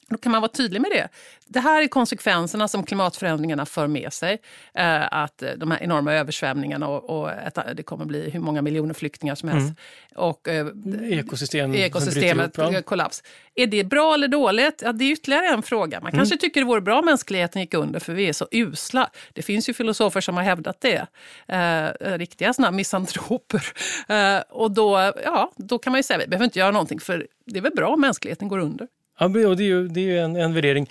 [0.09, 1.07] då kan man vara tydlig med det.
[1.47, 4.37] Det här är konsekvenserna som klimatförändringarna för med sig.
[4.73, 7.31] Eh, att de här enorma översvämningarna och, och
[7.75, 9.67] det kommer bli hur många miljoner flyktingar som helst.
[9.67, 9.75] Mm.
[10.15, 10.67] Och eh,
[11.03, 13.23] Ekosystem ekosystemet ihop, kollaps.
[13.55, 14.81] Är det bra eller dåligt?
[14.85, 15.99] Ja, det är ytterligare en fråga.
[16.01, 16.19] Man mm.
[16.19, 19.09] kanske tycker det vore bra om mänskligheten gick under för vi är så usla.
[19.33, 21.07] Det finns ju filosofer som har hävdat det.
[21.47, 23.63] Eh, riktiga såna misantroper.
[24.07, 26.99] Eh, och då, ja, då kan man ju säga att vi behöver inte göra någonting
[26.99, 28.87] för det är väl bra om mänskligheten går under.
[29.19, 30.89] Ja, det är ju, det är ju en, en värdering.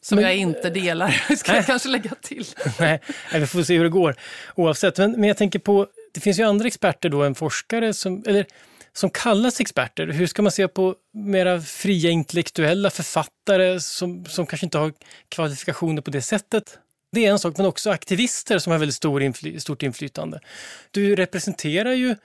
[0.00, 2.44] Som men, jag inte delar, ska jag kanske lägga till.
[2.78, 3.00] nej,
[3.32, 4.14] vi får se hur det går
[4.54, 4.98] oavsett.
[4.98, 8.46] Men, men jag tänker på, det finns ju andra experter då än forskare som, eller,
[8.92, 10.06] som kallas experter.
[10.06, 14.92] Hur ska man se på mera fria intellektuella författare som, som kanske inte har
[15.28, 16.78] kvalifikationer på det sättet?
[17.12, 20.40] Det är en sak, men också aktivister som har väldigt stor infly, stort inflytande.
[20.90, 22.16] Du representerar ju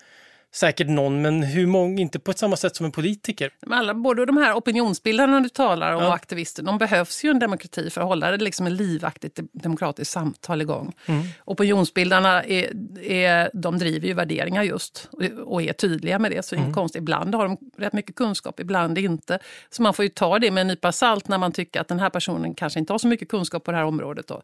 [0.56, 3.52] säkert någon, men hur många, inte på ett samma sätt som en politiker.
[3.70, 6.08] Alla, både de här opinionsbildarna du talar om ja.
[6.08, 10.12] och aktivister, de behövs ju en demokrati för att hålla det liksom en livaktigt demokratiskt
[10.12, 10.94] samtal igång.
[11.06, 11.24] Mm.
[11.46, 12.72] Opinionsbildarna är,
[13.04, 15.10] är, de driver ju värderingar just
[15.46, 16.46] och är tydliga med det.
[16.46, 16.74] Så mm.
[16.74, 19.40] konst, ibland har de rätt mycket kunskap, ibland inte.
[19.70, 22.00] Så man får ju ta det med en nypa salt när man tycker att den
[22.00, 24.28] här personen kanske inte har så mycket kunskap på det här området.
[24.28, 24.42] Då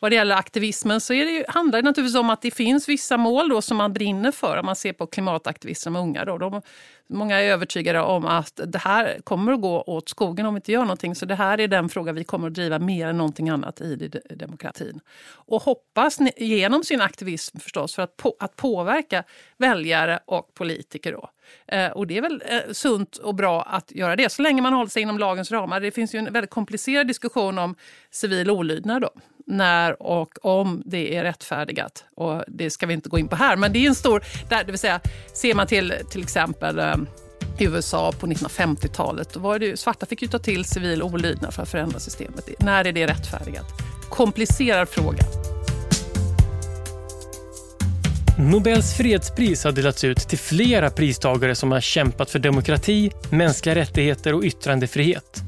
[0.00, 2.88] vad det gäller aktivismen så är det ju, handlar det naturligtvis om att det finns
[2.88, 4.56] vissa mål då som man brinner för.
[4.56, 6.24] Om man ser på klimataktivister med unga.
[6.24, 6.62] Då, de,
[7.08, 10.72] många är övertygade om att det här kommer att gå åt skogen om vi inte
[10.72, 11.14] gör någonting.
[11.14, 14.10] Så det här är den fråga vi kommer att driva mer än någonting annat i
[14.30, 15.00] demokratin.
[15.32, 19.24] Och hoppas genom sin aktivism förstås för att, på, att påverka
[19.56, 21.12] väljare och politiker.
[21.12, 21.30] Då.
[21.66, 24.72] Eh, och det är väl eh, sunt och bra att göra det, så länge man
[24.72, 25.80] håller sig inom lagens ramar.
[25.80, 27.74] Det finns ju en väldigt komplicerad diskussion om
[28.10, 29.02] civil olydnad.
[29.02, 29.10] Då
[29.46, 32.04] när och om det är rättfärdigat.
[32.14, 34.24] Och det ska vi inte gå in på här, men det är en stor...
[34.48, 35.00] Där, det vill säga,
[35.34, 36.80] ser man till till exempel
[37.60, 41.62] i USA på 1950-talet, då var det, svarta fick ju ta till civil olydnad för
[41.62, 42.50] att förändra systemet.
[42.60, 43.66] När är det rättfärdigat?
[44.10, 45.24] Komplicerad fråga.
[48.40, 54.34] Nobels fredspris har delats ut till flera pristagare som har kämpat för demokrati, mänskliga rättigheter
[54.34, 55.42] och yttrandefrihet.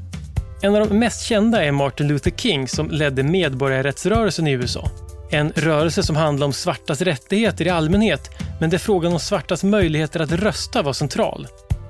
[0.61, 4.91] En av de mest kända är Martin Luther King som ledde medborgarrättsrörelsen i USA.
[5.31, 8.29] En rörelse som handlade om svartas rättigheter i allmänhet,
[8.59, 11.47] men där frågan om svartas möjligheter att rösta var central.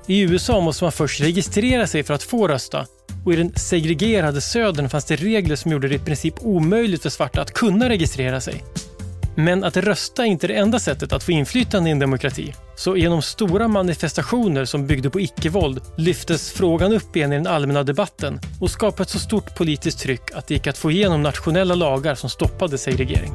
[0.07, 2.85] I USA måste man först registrera sig för att få rösta
[3.25, 7.09] och i den segregerade södern fanns det regler som gjorde det i princip omöjligt för
[7.09, 8.63] svarta att kunna registrera sig.
[9.35, 12.53] Men att rösta är inte det enda sättet att få inflytande i en demokrati.
[12.75, 17.83] Så genom stora manifestationer som byggde på icke-våld lyftes frågan upp igen i den allmänna
[17.83, 21.75] debatten och skapade ett så stort politiskt tryck att det gick att få igenom nationella
[21.75, 23.33] lagar som stoppade segregering.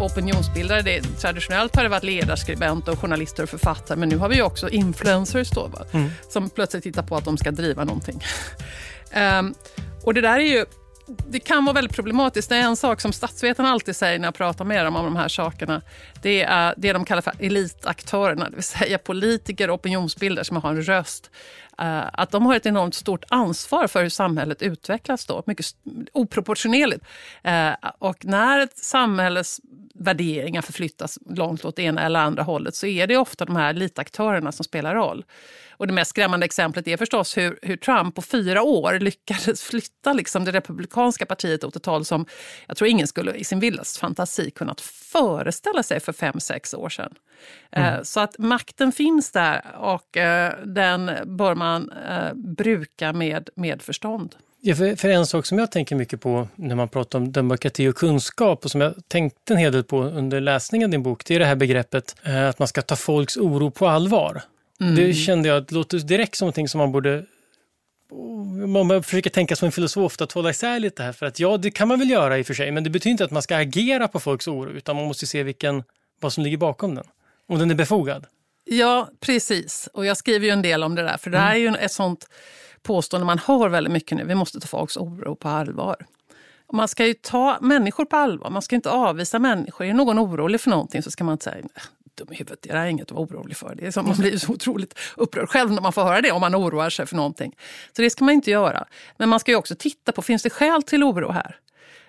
[0.00, 4.42] Opinionsbildare, det, traditionellt har det varit ledarskribenter, och journalister och författare men nu har vi
[4.42, 6.10] också influencers då, mm.
[6.28, 8.22] som plötsligt hittar på att de ska driva någonting.
[9.38, 9.54] um,
[10.02, 10.64] och det där är ju
[11.06, 12.48] det kan vara väldigt problematiskt.
[12.48, 15.16] Det är en sak som statsvetarna alltid säger när jag pratar med dem om de
[15.16, 15.82] här sakerna.
[16.22, 20.70] Det är det de kallar för elitaktörerna, det vill säga politiker och opinionsbildare som har
[20.70, 21.30] en röst.
[21.78, 25.66] Eh, att de har ett enormt stort ansvar för hur samhället utvecklas då, mycket
[26.12, 27.04] oproportionerligt.
[27.42, 29.60] Eh, och när ett samhälles
[29.94, 34.52] värderingar förflyttas långt åt ena eller andra hållet så är det ofta de här elitaktörerna
[34.52, 35.24] som spelar roll.
[35.76, 40.12] Och det mest skrämmande exemplet är förstås hur, hur Trump på fyra år lyckades flytta
[40.12, 42.26] liksom det republikanska partiet åt ett håll som
[42.66, 46.88] jag tror ingen skulle i sin vildaste fantasi kunnat föreställa sig för fem, sex år
[46.88, 47.14] sedan.
[47.72, 48.04] Eh, mm.
[48.04, 54.34] Så att makten finns där och eh, den bör man eh, bruka med, med förstånd.
[54.60, 57.88] Ja, för, för, en sak som jag tänker mycket på när man pratar om demokrati
[57.88, 61.24] och kunskap och som jag tänkte en hel del på under läsningen av din bok,
[61.26, 62.16] det är det här begreppet
[62.50, 64.42] att man ska ta folks oro på allvar.
[64.80, 64.94] Mm.
[64.94, 67.24] Det kände jag låter direkt som någonting som man borde
[68.66, 71.12] man försöker tänka som en filosof, att hålla isär lite här.
[71.12, 73.10] För att ja, det kan man väl göra i och för sig, men det betyder
[73.10, 75.84] inte att man ska agera på folks oro, utan man måste se vilken,
[76.20, 77.04] vad som ligger bakom den.
[77.48, 78.26] Om den är befogad.
[78.64, 79.88] Ja, precis.
[79.92, 81.92] Och jag skriver ju en del om det där, för det här är ju ett
[81.92, 82.28] sånt
[82.82, 84.24] påstående man hör väldigt mycket nu.
[84.24, 86.06] Vi måste ta folks oro på allvar.
[86.72, 89.86] Man ska ju ta människor på allvar, man ska inte avvisa människor.
[89.86, 91.64] Är någon orolig för någonting så ska man inte säga
[92.16, 93.74] dum i huvudet, det är inget att vara orolig för.
[93.74, 96.40] Det är så, man blir så otroligt upprörd själv när man får höra det om
[96.40, 97.56] man oroar sig för någonting.
[97.96, 98.86] Så det ska man inte göra.
[99.16, 101.56] Men man ska ju också titta på, finns det skäl till oro här?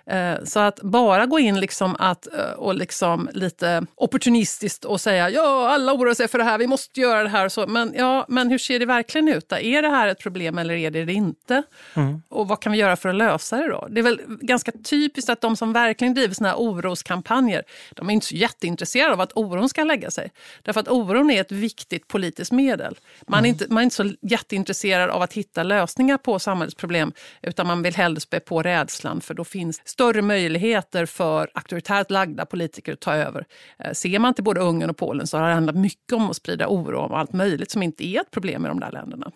[0.09, 5.29] Eh, så att bara gå in liksom att, eh, och liksom lite opportunistiskt och säga
[5.29, 7.49] ja, alla oroar sig för det här, vi måste göra det här.
[7.49, 9.51] Så, men, ja, men hur ser det verkligen ut?
[9.51, 11.63] Är det här ett problem eller är det det inte?
[11.93, 12.21] Mm.
[12.29, 13.87] Och vad kan vi göra för att lösa det då?
[13.89, 17.63] Det är väl ganska typiskt att de som verkligen driver såna här oroskampanjer,
[17.95, 20.31] de är inte så jätteintresserade av att oron ska lägga sig.
[20.61, 22.97] Därför att oron är ett viktigt politiskt medel.
[23.27, 23.45] Man, mm.
[23.45, 27.83] är, inte, man är inte så jätteintresserad av att hitta lösningar på samhällsproblem, utan man
[27.83, 32.99] vill hellre spä på rädslan, för då finns större möjligheter för auktoritärt lagda politiker att
[32.99, 33.45] ta över.
[33.79, 36.35] Eh, ser man till både Ungern och Polen så har det handlat mycket om att
[36.35, 39.31] sprida oro om allt möjligt som inte är ett problem i de där länderna.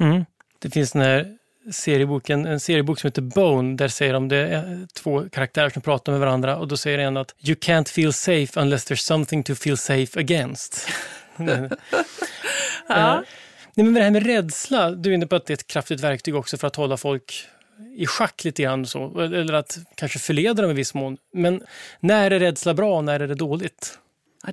[0.00, 0.24] Mm.
[0.58, 1.36] Det finns den här
[1.72, 6.12] serieboken, en seriebok som heter Bone, där säger de det är två karaktärer som pratar
[6.12, 9.54] med varandra och då säger en att “You can't feel safe unless there's something to
[9.54, 10.88] feel safe against”.
[11.36, 11.44] ja.
[12.88, 13.20] Eh,
[13.74, 16.00] nej, men det här med rädsla, du är inne på att det är ett kraftigt
[16.00, 17.46] verktyg också för att hålla folk
[17.96, 21.16] i schack lite grann så, eller att kanske förleda dem i viss mån.
[21.32, 21.62] Men
[22.00, 23.98] när är rädsla bra och när är det dåligt?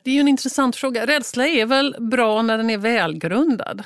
[0.04, 1.06] det är ju en intressant fråga.
[1.06, 3.84] Rädsla är väl bra när den är välgrundad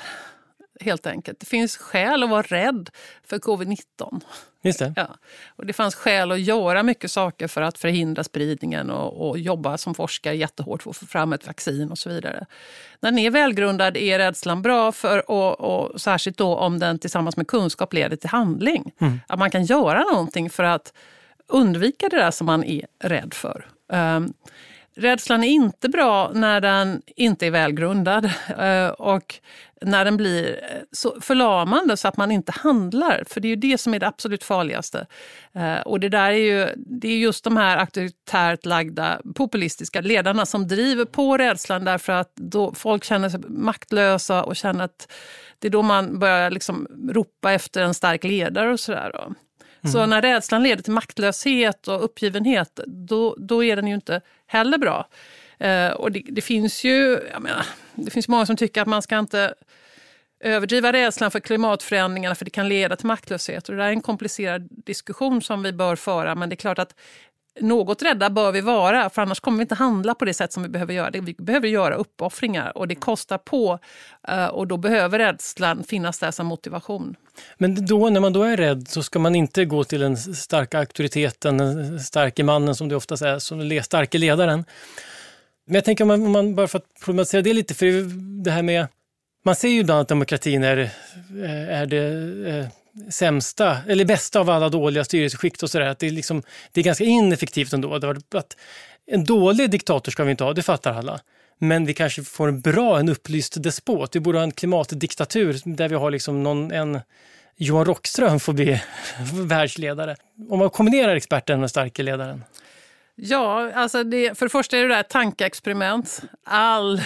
[0.80, 1.40] helt enkelt.
[1.40, 2.90] Det finns skäl att vara rädd
[3.24, 4.20] för covid-19.
[4.62, 4.92] Just det.
[4.96, 5.16] Ja.
[5.56, 9.78] Och det fanns skäl att göra mycket saker för att förhindra spridningen och, och jobba
[9.78, 12.46] som forskare jättehårt för att få fram ett vaccin och så vidare.
[13.00, 17.36] När den är välgrundad är rädslan bra, för, och, och särskilt då om den tillsammans
[17.36, 18.92] med kunskap leder till handling.
[19.00, 19.20] Mm.
[19.26, 20.92] Att man kan göra någonting för att
[21.48, 23.66] undvika det där som man är rädd för.
[23.92, 24.32] Um,
[24.94, 28.24] Rädslan är inte bra när den inte är välgrundad
[28.58, 29.34] eh, och
[29.82, 33.24] när den blir eh, så förlamande så att man inte handlar.
[33.26, 35.06] För det är ju det som är det absolut farligaste.
[35.52, 40.46] Eh, och det där är ju det är just de här auktoritärt lagda populistiska ledarna
[40.46, 45.12] som driver på rädslan därför att då folk känner sig maktlösa och känner att
[45.58, 49.12] det är då man börjar liksom ropa efter en stark ledare och sådär.
[49.86, 50.10] Så mm.
[50.10, 55.08] när rädslan leder till maktlöshet och uppgivenhet, då, då är den ju inte heller bra.
[55.58, 59.02] Eh, och det, det, finns ju, jag menar, det finns många som tycker att man
[59.02, 59.54] ska inte
[60.40, 63.68] överdriva rädslan för klimatförändringarna för det kan leda till maktlöshet.
[63.68, 66.94] Och det är en komplicerad diskussion som vi bör föra, men det är klart att
[67.60, 70.62] något rädda bör vi vara, för annars kommer vi inte handla på det sätt som
[70.62, 71.10] vi behöver göra.
[71.20, 73.78] Vi behöver göra uppoffringar och det kostar på
[74.28, 77.16] eh, och då behöver rädslan finnas där som motivation.
[77.58, 80.78] Men då, när man då är rädd så ska man inte gå till den starka
[80.78, 84.64] auktoriteten, den starke mannen som det oftast är, som den starke ledaren.
[85.66, 87.86] Men jag tänker om man, om man bara för att problematisera det lite, för
[88.44, 88.86] det här med
[89.44, 92.04] man ser ju ibland att demokratin är, eh, är det
[92.50, 92.66] eh,
[93.10, 95.86] sämsta, eller bästa av alla dåliga styrelseskikt och sådär.
[95.86, 97.94] Att det, är liksom, det är ganska ineffektivt ändå.
[98.34, 98.56] Att
[99.06, 101.20] en dålig diktator ska vi inte ha, det fattar alla.
[101.58, 104.16] Men vi kanske får en bra, en upplyst despot.
[104.16, 107.00] Vi borde ha en klimatdiktatur där vi har liksom någon, en
[107.56, 108.82] Johan Rockström får bli
[109.32, 110.16] världsledare.
[110.50, 112.44] Om man kombinerar experten med starke ledaren.
[113.14, 116.22] Ja, alltså det, för det första är det där ett tankeexperiment.
[116.44, 117.02] All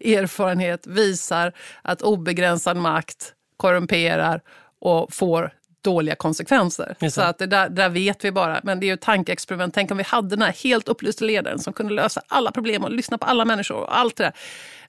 [0.00, 1.52] erfarenhet visar
[1.82, 4.40] att obegränsad makt korrumperar
[4.82, 5.52] och får
[5.82, 6.96] dåliga konsekvenser.
[7.10, 8.60] Så att det där, där vet vi bara.
[8.62, 9.74] Men det är ju ett tankeexperiment.
[9.74, 12.92] Tänk om vi hade den här helt upplysta ledaren som kunde lösa alla problem och
[12.92, 14.32] lyssna på alla människor och allt det där.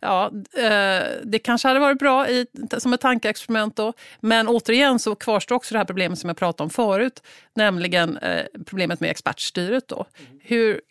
[0.03, 2.45] Ja, eh, det kanske hade varit bra i,
[2.77, 3.93] som ett tankeexperiment då.
[4.19, 7.23] Men återigen så kvarstår också det här problemet som jag pratade om förut.
[7.55, 9.87] Nämligen eh, problemet med expertstyret.
[9.87, 10.05] Då.
[10.39, 10.81] Hur,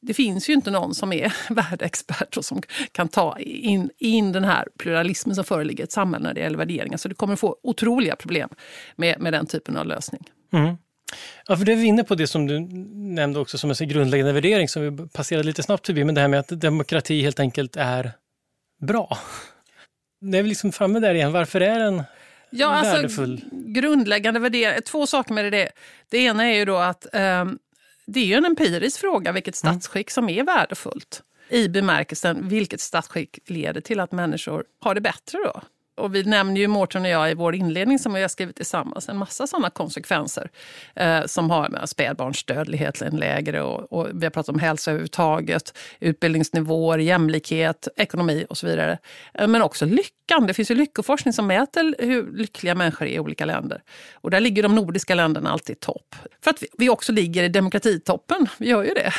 [0.00, 2.62] det finns ju inte någon som är värdeexpert och som
[2.92, 6.58] kan ta in, in den här pluralismen som föreligger i ett samhälle när det gäller
[6.58, 6.96] värderingar.
[6.96, 8.48] Så det kommer att få otroliga problem
[8.96, 10.30] med, med den typen av lösning.
[10.52, 10.76] Mm.
[11.46, 12.60] Ja, för det är vi inne på det som du
[12.94, 16.28] nämnde också som en grundläggande värdering som vi passerade lite snabbt förbi, men det här
[16.28, 18.12] med att demokrati helt enkelt är
[18.80, 19.18] bra.
[20.20, 21.32] Det är vi liksom framme där igen.
[21.32, 22.02] Varför är den
[22.50, 23.44] ja, alltså, värdefull?
[23.52, 25.70] Grundläggande värdering, två saker med det.
[26.08, 27.58] Det ena är ju då att um,
[28.06, 29.80] det är ju en empirisk fråga vilket mm.
[29.80, 31.22] statsskick som är värdefullt.
[31.48, 35.62] I bemärkelsen vilket statsskick leder till att människor har det bättre då.
[36.00, 39.08] Och vi nämner ju Mårten och jag i vår inledning som vi har skrivit tillsammans
[39.08, 40.50] en massa sådana konsekvenser
[40.94, 46.98] eh, som har med spädbarnsdödlighet lägre och, och, vi har pratat om hälsa överhuvudtaget, utbildningsnivåer,
[46.98, 48.98] jämlikhet, ekonomi och så vidare.
[49.34, 50.46] Eh, men också lyckan.
[50.46, 53.82] Det finns ju lyckoforskning som mäter hur lyckliga människor är i olika länder.
[54.14, 56.14] Och där ligger de nordiska länderna alltid i topp.
[56.44, 59.12] För att vi, vi också ligger i demokratitoppen, vi gör ju det.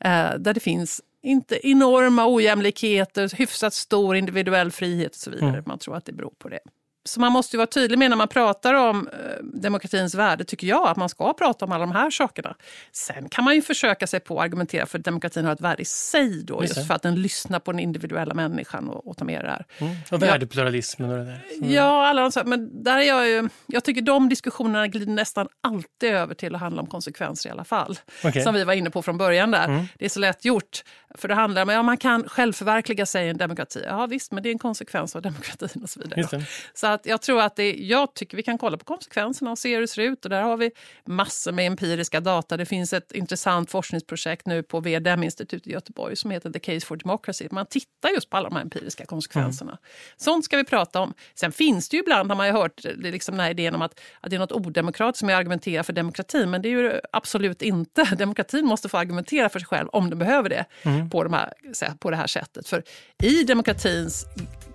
[0.00, 5.50] Eh, där det finns inte enorma ojämlikheter, hyfsat stor individuell frihet och så vidare.
[5.50, 5.64] Mm.
[5.66, 6.60] Man tror att det beror på det.
[7.08, 10.88] Så man måste vara tydlig med när man pratar om eh, demokratins värde, tycker jag,
[10.88, 12.56] att man ska prata om alla de här sakerna.
[12.92, 15.82] Sen kan man ju försöka sig på att argumentera för att demokratin har ett värde
[15.82, 19.24] i sig, då, just, för att den lyssnar på den individuella människan och, och tar
[19.24, 19.64] med det här.
[19.78, 19.96] Mm.
[20.10, 21.44] Och värdepluralismen och det där.
[21.56, 21.72] Mm.
[21.72, 26.10] Ja, alla de, men där är jag ju, jag tycker de diskussionerna glider nästan alltid
[26.10, 27.98] över till att handla om konsekvenser i alla fall.
[28.24, 28.42] Okay.
[28.42, 29.64] Som vi var inne på från början där.
[29.64, 29.84] Mm.
[29.98, 30.82] Det är så lätt gjort.
[31.14, 33.82] För det handlar om att ja, man kan självförverkliga sig i en demokrati.
[33.86, 36.46] Ja visst, men det är en konsekvens av demokratin och så vidare.
[36.74, 39.74] Så att jag tror att det, jag tycker vi kan kolla på konsekvenserna och se
[39.74, 40.24] hur det ser ut.
[40.24, 40.70] Och där har vi
[41.04, 42.56] massor med empiriska data.
[42.56, 46.96] Det finns ett intressant forskningsprojekt nu på VDM-institutet i Göteborg som heter The Case for
[46.96, 47.48] Democracy.
[47.50, 49.70] Man tittar just på alla de här empiriska konsekvenserna.
[49.70, 49.82] Mm.
[50.16, 51.14] Sånt ska vi prata om.
[51.34, 54.00] Sen finns det ju ibland, har man ju hört, liksom den här idén om att,
[54.20, 56.46] att det är något odemokratiskt som argumenterar för demokrati.
[56.46, 58.04] Men det är ju absolut inte.
[58.18, 60.64] Demokratin måste få argumentera för sig själv om den behöver det.
[60.82, 61.52] Mm på, de här,
[61.98, 62.68] på det här sättet.
[62.68, 62.82] För
[63.22, 64.26] i demokratins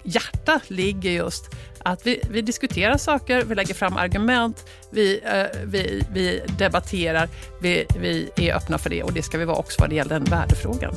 [0.04, 1.50] hjärta ligger just
[1.80, 7.30] att vi, vi diskuterar saker, vi lägger fram argument, vi, eh, vi, vi debatterar,
[7.62, 10.20] vi, vi är öppna för det och det ska vi vara också vad det gäller
[10.20, 10.94] den värdefrågan.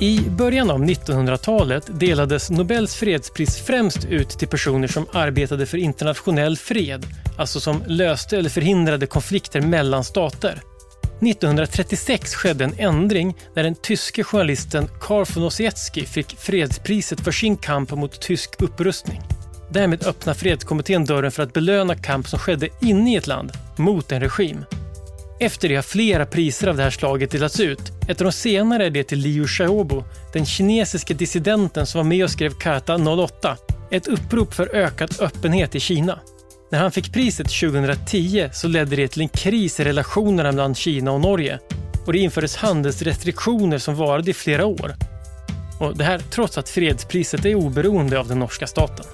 [0.00, 6.56] I början av 1900-talet delades Nobels fredspris främst ut till personer som arbetade för internationell
[6.56, 7.06] fred,
[7.38, 10.62] alltså som löste eller förhindrade konflikter mellan stater.
[11.20, 17.56] 1936 skedde en ändring när den tyske journalisten Karl von Ossietzky fick fredspriset för sin
[17.56, 19.22] kamp mot tysk upprustning.
[19.70, 24.12] Därmed öppnade fredskommittén dörren för att belöna kamp som skedde inne i ett land, mot
[24.12, 24.64] en regim.
[25.40, 27.92] Efter det har flera priser av det här slaget delats ut.
[28.08, 32.24] Ett av de senare är det till Liu Xiaobo, den kinesiske dissidenten som var med
[32.24, 33.56] och skrev Karta 08,
[33.90, 36.18] ett upprop för ökad öppenhet i Kina.
[36.70, 41.12] När han fick priset 2010 så ledde det till en kris i relationerna mellan Kina
[41.12, 41.58] och Norge
[42.06, 44.94] och det infördes handelsrestriktioner som varade i flera år.
[45.80, 49.06] Och det här trots att fredspriset är oberoende av den norska staten.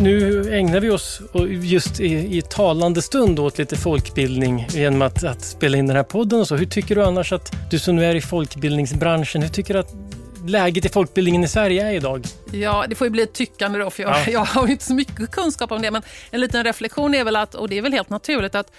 [0.00, 1.20] Nu ägnar vi oss
[1.62, 6.02] just i, i talande stund åt lite folkbildning genom att, att, spela in den här
[6.02, 6.56] podden och så.
[6.56, 9.94] Hur tycker du annars att du som nu är i folkbildningsbranschen, hur tycker du att
[10.48, 12.24] läget i folkbildningen i Sverige är idag?
[12.52, 14.24] Ja, det får ju bli ett tyckande då, för jag, ja.
[14.30, 15.90] jag har inte så mycket kunskap om det.
[15.90, 18.72] Men en liten reflektion är väl att, och det är väl helt naturligt, att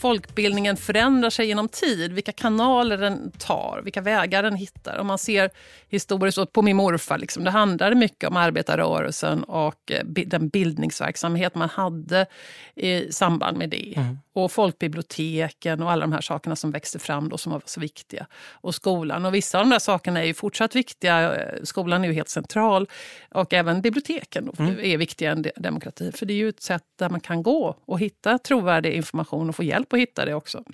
[0.00, 4.98] folkbildningen förändrar sig genom tid, vilka kanaler den tar, vilka vägar den hittar.
[4.98, 5.50] Om man ser
[5.90, 11.68] historiskt på min morfar, liksom, det handlade mycket om arbetarrörelsen och eh, den bildningsverksamhet man
[11.68, 12.26] hade
[12.74, 13.94] i samband med det.
[13.96, 14.18] Mm.
[14.32, 18.26] Och folkbiblioteken och alla de här sakerna som växte fram då som var så viktiga.
[18.50, 19.26] Och skolan.
[19.26, 21.44] Och vissa av de där sakerna är ju fortsatt viktiga.
[21.62, 22.88] Skolan är ju helt central.
[23.30, 24.78] Och även biblioteken mm.
[24.80, 26.12] är viktiga i en demokrati.
[26.12, 29.56] För det är ju ett sätt där man kan gå och hitta trovärdig information och
[29.56, 30.64] få hjälp att hitta det också.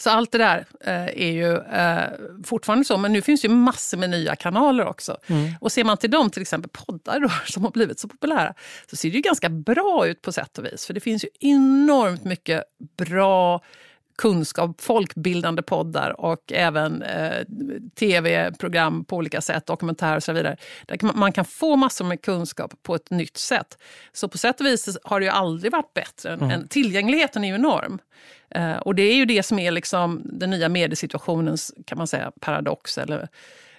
[0.00, 2.10] Så allt det där eh, är ju eh,
[2.44, 5.16] fortfarande så, men nu finns ju massor med nya kanaler också.
[5.26, 5.52] Mm.
[5.60, 8.54] Och ser man till dem, till exempel poddar då, som har blivit så populära,
[8.90, 10.86] så ser det ju ganska bra ut på sätt och vis.
[10.86, 12.64] För det finns ju enormt mycket
[12.98, 13.60] bra
[14.20, 17.44] kunskap, folkbildande poddar och även eh,
[17.98, 20.56] tv-program på olika sätt, dokumentärer och så vidare.
[20.86, 23.78] Där man kan få massor med kunskap på ett nytt sätt.
[24.12, 26.32] Så på sätt och vis har det ju aldrig varit bättre.
[26.32, 26.68] Mm.
[26.68, 27.98] Tillgängligheten är ju enorm.
[28.56, 32.32] Uh, och det är ju det som är liksom den nya mediesituationens kan man säga,
[32.40, 33.28] paradox eller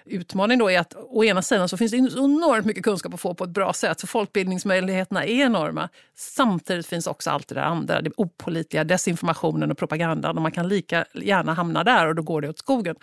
[0.04, 3.20] utmaning då är att å ena sidan så finns det så enormt mycket kunskap att
[3.20, 4.00] få på ett bra sätt.
[4.00, 5.88] Så folkbildningsmöjligheterna är enorma.
[6.16, 10.36] Samtidigt finns också allt det där andra, det opolitliga, desinformationen och propagandan.
[10.36, 12.96] Och man kan lika gärna hamna där och då går det åt skogen.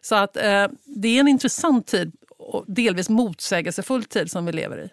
[0.00, 4.84] Så att eh, det är en intressant tid och delvis motsägelsefull tid som vi lever
[4.84, 4.88] i.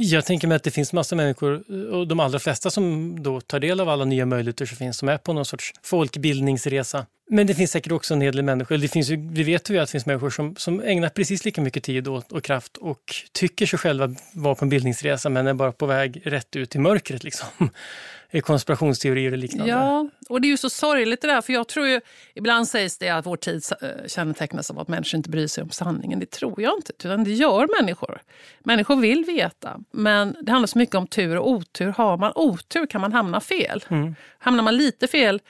[0.00, 3.40] Jag tänker mig att det finns massa människor, eh, och de allra flesta som då
[3.40, 7.06] tar del av alla nya möjligheter som finns, som är på någon sorts folkbildningsresa.
[7.30, 9.78] Men det finns säkert också en hel del människor, det finns ju, vi vet ju
[9.78, 13.14] att det finns människor som, som ägnar precis lika mycket tid och, och kraft och
[13.32, 16.78] tycker sig själva vara på en bildningsresa men är bara på väg rätt ut i
[16.78, 17.24] mörkret.
[17.24, 17.48] Liksom
[18.40, 19.72] konspirationsteorier och liknande.
[19.72, 21.40] Ja, och det är ju så sorgligt det där.
[21.40, 22.00] För jag tror ju,
[22.34, 25.70] ibland sägs det att vår tid eh, kännetecknas av att människor inte bryr sig om
[25.70, 26.18] sanningen.
[26.18, 28.20] Det tror jag inte, utan det gör människor.
[28.60, 29.80] Människor vill veta.
[29.90, 31.94] Men det handlar så mycket om tur och otur.
[31.96, 33.84] Har man otur kan man hamna fel.
[33.88, 34.14] Mm.
[34.38, 35.40] Hamnar man lite fel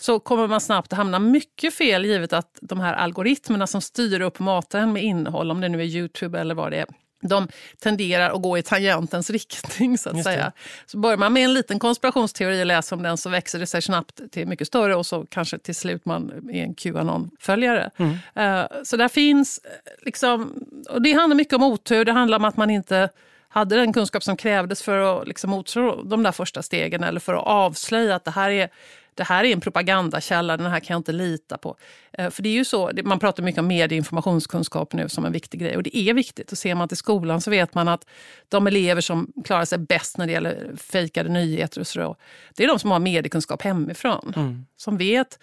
[0.00, 4.20] så kommer man snabbt att hamna mycket fel givet att de här algoritmerna som styr
[4.20, 6.86] upp maten med innehåll, om det nu är Youtube eller vad det är,
[7.20, 7.48] de
[7.78, 9.98] tenderar att gå i tangentens riktning.
[9.98, 10.52] så att säga.
[10.86, 13.82] Så börjar man med en liten konspirationsteori och läser om den så växer det sig
[13.82, 17.90] snabbt till mycket större och så kanske till slut man är en Qanon-följare.
[17.96, 18.10] Mm.
[18.12, 22.44] Uh, så där finns, eh, liksom, och det handlar mycket om otur, det handlar om
[22.44, 23.08] att man inte
[23.58, 27.34] hade den kunskap som krävdes för att liksom motstå de där första stegen eller för
[27.34, 28.68] att avslöja att det här är
[29.18, 31.76] det här är en propagandakälla, den här kan jag inte lita på.
[32.12, 35.32] Eh, för det är ju så, man pratar mycket om medie informationskunskap nu som en
[35.32, 36.52] viktig grej och det är viktigt.
[36.52, 38.06] Och ser man till skolan så vet man att
[38.48, 42.16] de elever som klarar sig bäst när det gäller fejkade nyheter och så,
[42.54, 44.32] det är de som har mediekunskap hemifrån.
[44.36, 44.66] Mm.
[44.76, 45.38] Som vet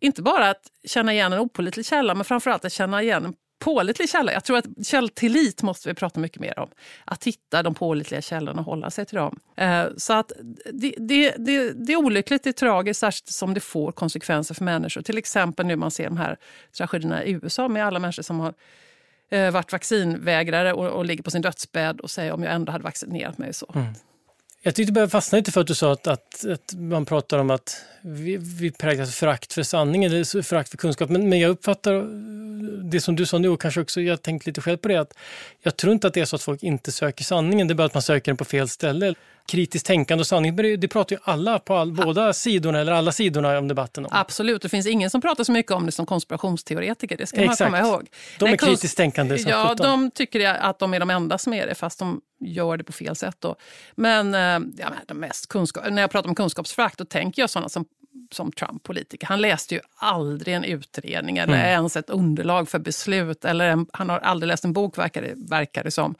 [0.00, 4.08] inte bara att känna igen en opolitlig källa men framförallt att känna igen en pålitlig
[4.10, 4.32] källa.
[4.32, 6.68] Jag tror att källtillit måste vi prata mycket mer om.
[7.04, 9.38] Att hitta de pålitliga källorna och hålla sig till dem.
[9.56, 10.32] Eh, så att
[10.72, 14.64] det, det, det, det är olyckligt, det är tragiskt, särskilt som det får konsekvenser för
[14.64, 15.02] människor.
[15.02, 16.36] Till exempel nu man ser de här
[16.76, 18.54] tragedierna i USA med alla människor som har
[19.30, 22.84] eh, varit vaccinvägrare och, och ligger på sin dödsbädd och säger om jag ändå hade
[22.84, 23.54] vaccinerat mig.
[23.54, 23.72] så.
[23.74, 23.94] Mm.
[24.62, 27.50] Jag tyckte bara fastna lite för att du sa att, att, att man pratar om
[27.50, 31.10] att vi, vi präglas förakt för sanning eller förakt för kunskap.
[31.10, 31.92] Men, men jag uppfattar
[32.90, 35.14] det som du sa nu och kanske också jag tänkt lite själv på det att
[35.62, 37.86] jag tror inte att det är så att folk inte söker sanningen, det är bara
[37.86, 39.14] att man söker den på fel ställe
[39.48, 40.56] kritiskt tänkande och sanning.
[40.56, 44.10] Det pratar ju alla på all, båda sidorna eller alla sidorna om debatten om.
[44.14, 47.16] Absolut, det finns ingen som pratar så mycket om det som konspirationsteoretiker.
[47.16, 47.60] Det ska Exakt.
[47.60, 48.08] man komma ihåg.
[48.38, 49.38] De är kritiskt tänkande.
[49.38, 52.76] Som ja, de tycker att de är de enda som är det fast de gör
[52.76, 53.36] det på fel sätt.
[53.38, 53.56] Då.
[53.94, 57.68] Men, eh, ja, de mest kunskap, när jag pratar om kunskapsförakt då tänker jag sådana
[57.68, 57.84] som
[58.30, 59.26] som Trump-politiker.
[59.26, 61.66] Han läste ju aldrig en utredning eller mm.
[61.66, 63.44] ens ett underlag för beslut.
[63.44, 66.14] Eller en, han har aldrig läst en bok, verkar det, verkar det som.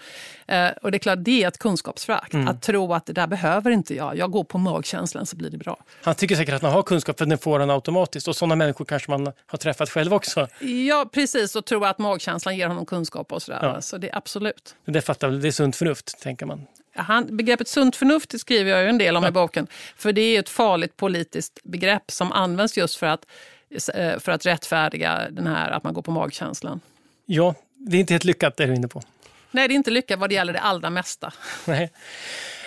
[0.46, 2.34] Eh, och det är klart, det är ett kunskapsförakt.
[2.34, 2.48] Mm.
[2.48, 4.16] Att tro att det där behöver inte jag.
[4.16, 5.84] Jag går på magkänslan så blir det bra.
[6.02, 8.28] Han tycker säkert att man har kunskap för den får han automatiskt.
[8.28, 10.48] Och sådana människor kanske man har träffat själv också.
[10.60, 11.56] Ja, precis.
[11.56, 13.60] Och tror att magkänslan ger honom kunskap och sådär.
[13.62, 13.80] Ja.
[13.80, 14.74] Så det absolut.
[14.84, 16.66] Det fattar det är sunt förnuft, tänker man.
[16.98, 19.66] Han, begreppet sunt förnuft skriver jag ju en del om i boken.
[19.96, 23.26] För det är ett farligt politiskt begrepp som används just för att,
[23.94, 26.80] eh, för att rättfärdiga den här att man går på magkänslan.
[27.26, 29.02] Ja, det är inte helt lyckat det är du inne på.
[29.50, 31.32] Nej, det är inte lyckat vad det gäller det allra mesta.
[31.64, 31.92] Nej.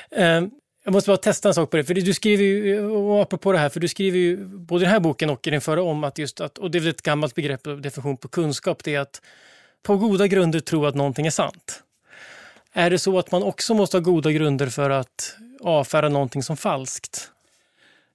[0.09, 0.51] Um,
[0.83, 1.83] jag måste bara testa en sak på det.
[1.83, 4.91] För du skriver ju, och apropå det här, för du skriver ju både i den
[4.91, 7.01] här boken och i den förra om att just att, och det är väl ett
[7.01, 9.21] gammalt begrepp och definition på kunskap, det är att
[9.83, 11.83] på goda grunder tro att någonting är sant.
[12.73, 16.57] Är det så att man också måste ha goda grunder för att avfärda någonting som
[16.57, 17.31] falskt?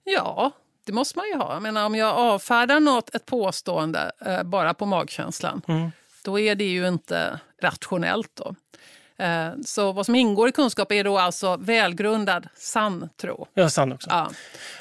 [0.05, 0.53] Ja,
[0.85, 1.53] det måste man ju ha.
[1.53, 5.93] Jag menar, om jag avfärdar något, ett påstående eh, bara på magkänslan, mm.
[6.25, 8.31] då är det ju inte rationellt.
[8.35, 8.55] Då.
[9.25, 13.47] Eh, så vad som ingår i kunskap är då alltså välgrundad sann tro.
[13.55, 14.11] Ja, sann också.
[14.11, 14.31] Ja.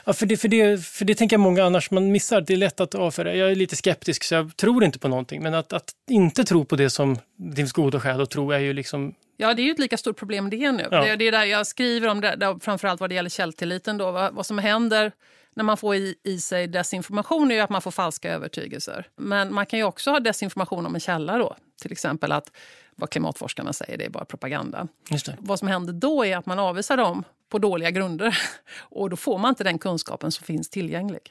[0.06, 2.42] Ja, för, det, för, det, för det tänker jag många annars man missar.
[2.42, 3.36] Det är lätt att avfärda.
[3.36, 5.44] Jag är lite skeptisk så jag tror inte på någonting.
[5.44, 8.60] Men att, att inte tro på det som det finns goda skäl att tro är
[8.60, 10.88] ju liksom Ja, det är ju ett lika stort problem det nu.
[10.92, 11.02] Ja.
[11.06, 13.98] Det, det är där jag skriver om det, där, framförallt vad det gäller källtilliten.
[13.98, 15.12] Då, vad, vad som händer
[15.56, 19.08] när man får i, i sig desinformation är ju att man får falska övertygelser.
[19.16, 21.38] Men man kan ju också ha desinformation om en källa.
[21.38, 21.56] Då.
[21.82, 22.52] Till exempel att
[22.96, 24.88] vad klimatforskarna säger det är bara propaganda.
[25.40, 28.38] Vad som händer då är att man avvisar dem på dåliga grunder.
[28.80, 31.22] Och då får man inte den kunskapen som finns tillgänglig.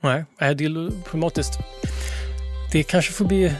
[0.00, 1.52] Nej, det är problematiskt.
[2.72, 3.52] Det kanske får bli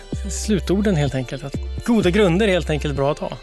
[0.47, 1.45] slutorden helt enkelt.
[1.45, 3.39] Att goda grunder är helt enkelt bra att ha.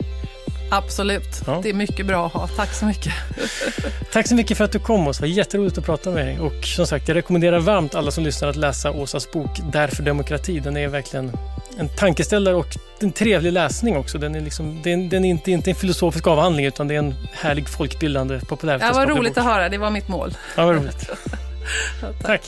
[0.71, 1.41] Absolut.
[1.47, 1.59] Ja.
[1.63, 2.47] Det är mycket bra att ha.
[2.47, 3.13] Tack så mycket.
[4.11, 5.05] Tack så mycket för att du kom.
[5.05, 6.39] Det var jätteroligt att prata med dig.
[6.39, 10.59] Och som sagt, jag rekommenderar varmt alla som lyssnar att läsa Åsas bok Därför demokrati.
[10.59, 11.31] Den är verkligen
[11.79, 14.17] en tankeställare och en trevlig läsning också.
[14.17, 17.15] Den är, liksom, den, den är inte, inte en filosofisk avhandling utan det är en
[17.33, 19.09] härlig folkbildande populärvetenskaplig bok.
[19.09, 19.37] Ja, vad roligt bok.
[19.37, 19.69] att höra.
[19.69, 20.37] Det var mitt mål.
[20.57, 21.09] Ja, vad roligt.
[22.01, 22.23] ja, tack.
[22.23, 22.41] tack.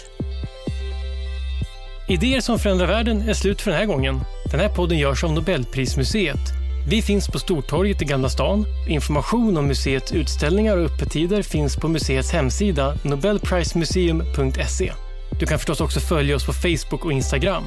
[2.07, 4.22] Idéer som förändrar världen är slut för den här gången.
[4.51, 6.61] Den här podden görs av Nobelprismuseet.
[6.88, 8.66] Vi finns på Stortorget i Gamla stan.
[8.88, 14.92] Information om museets utställningar och öppettider finns på museets hemsida nobelprismuseum.se.
[15.40, 17.64] Du kan förstås också följa oss på Facebook och Instagram.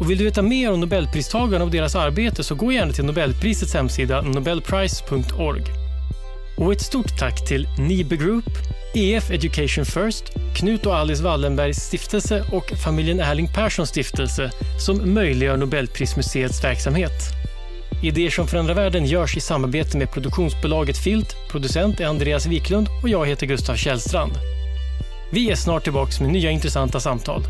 [0.00, 3.74] Och vill du veta mer om Nobelpristagarna och deras arbete så gå gärna till Nobelprisets
[3.74, 5.62] hemsida nobelprice.org.
[6.58, 8.50] Och ett stort tack till Nibe Group,
[8.94, 10.24] EF Education First,
[10.56, 14.50] Knut och Alice Wallenbergs stiftelse och familjen Erling Perssons stiftelse
[14.86, 17.42] som möjliggör Nobelprismuseets verksamhet.
[18.02, 23.08] Idéer som förändrar världen görs i samarbete med produktionsbolaget Filt, producent är Andreas Wiklund och
[23.08, 24.32] jag heter Gustav Källstrand.
[25.32, 27.42] Vi är snart tillbaka med nya intressanta samtal.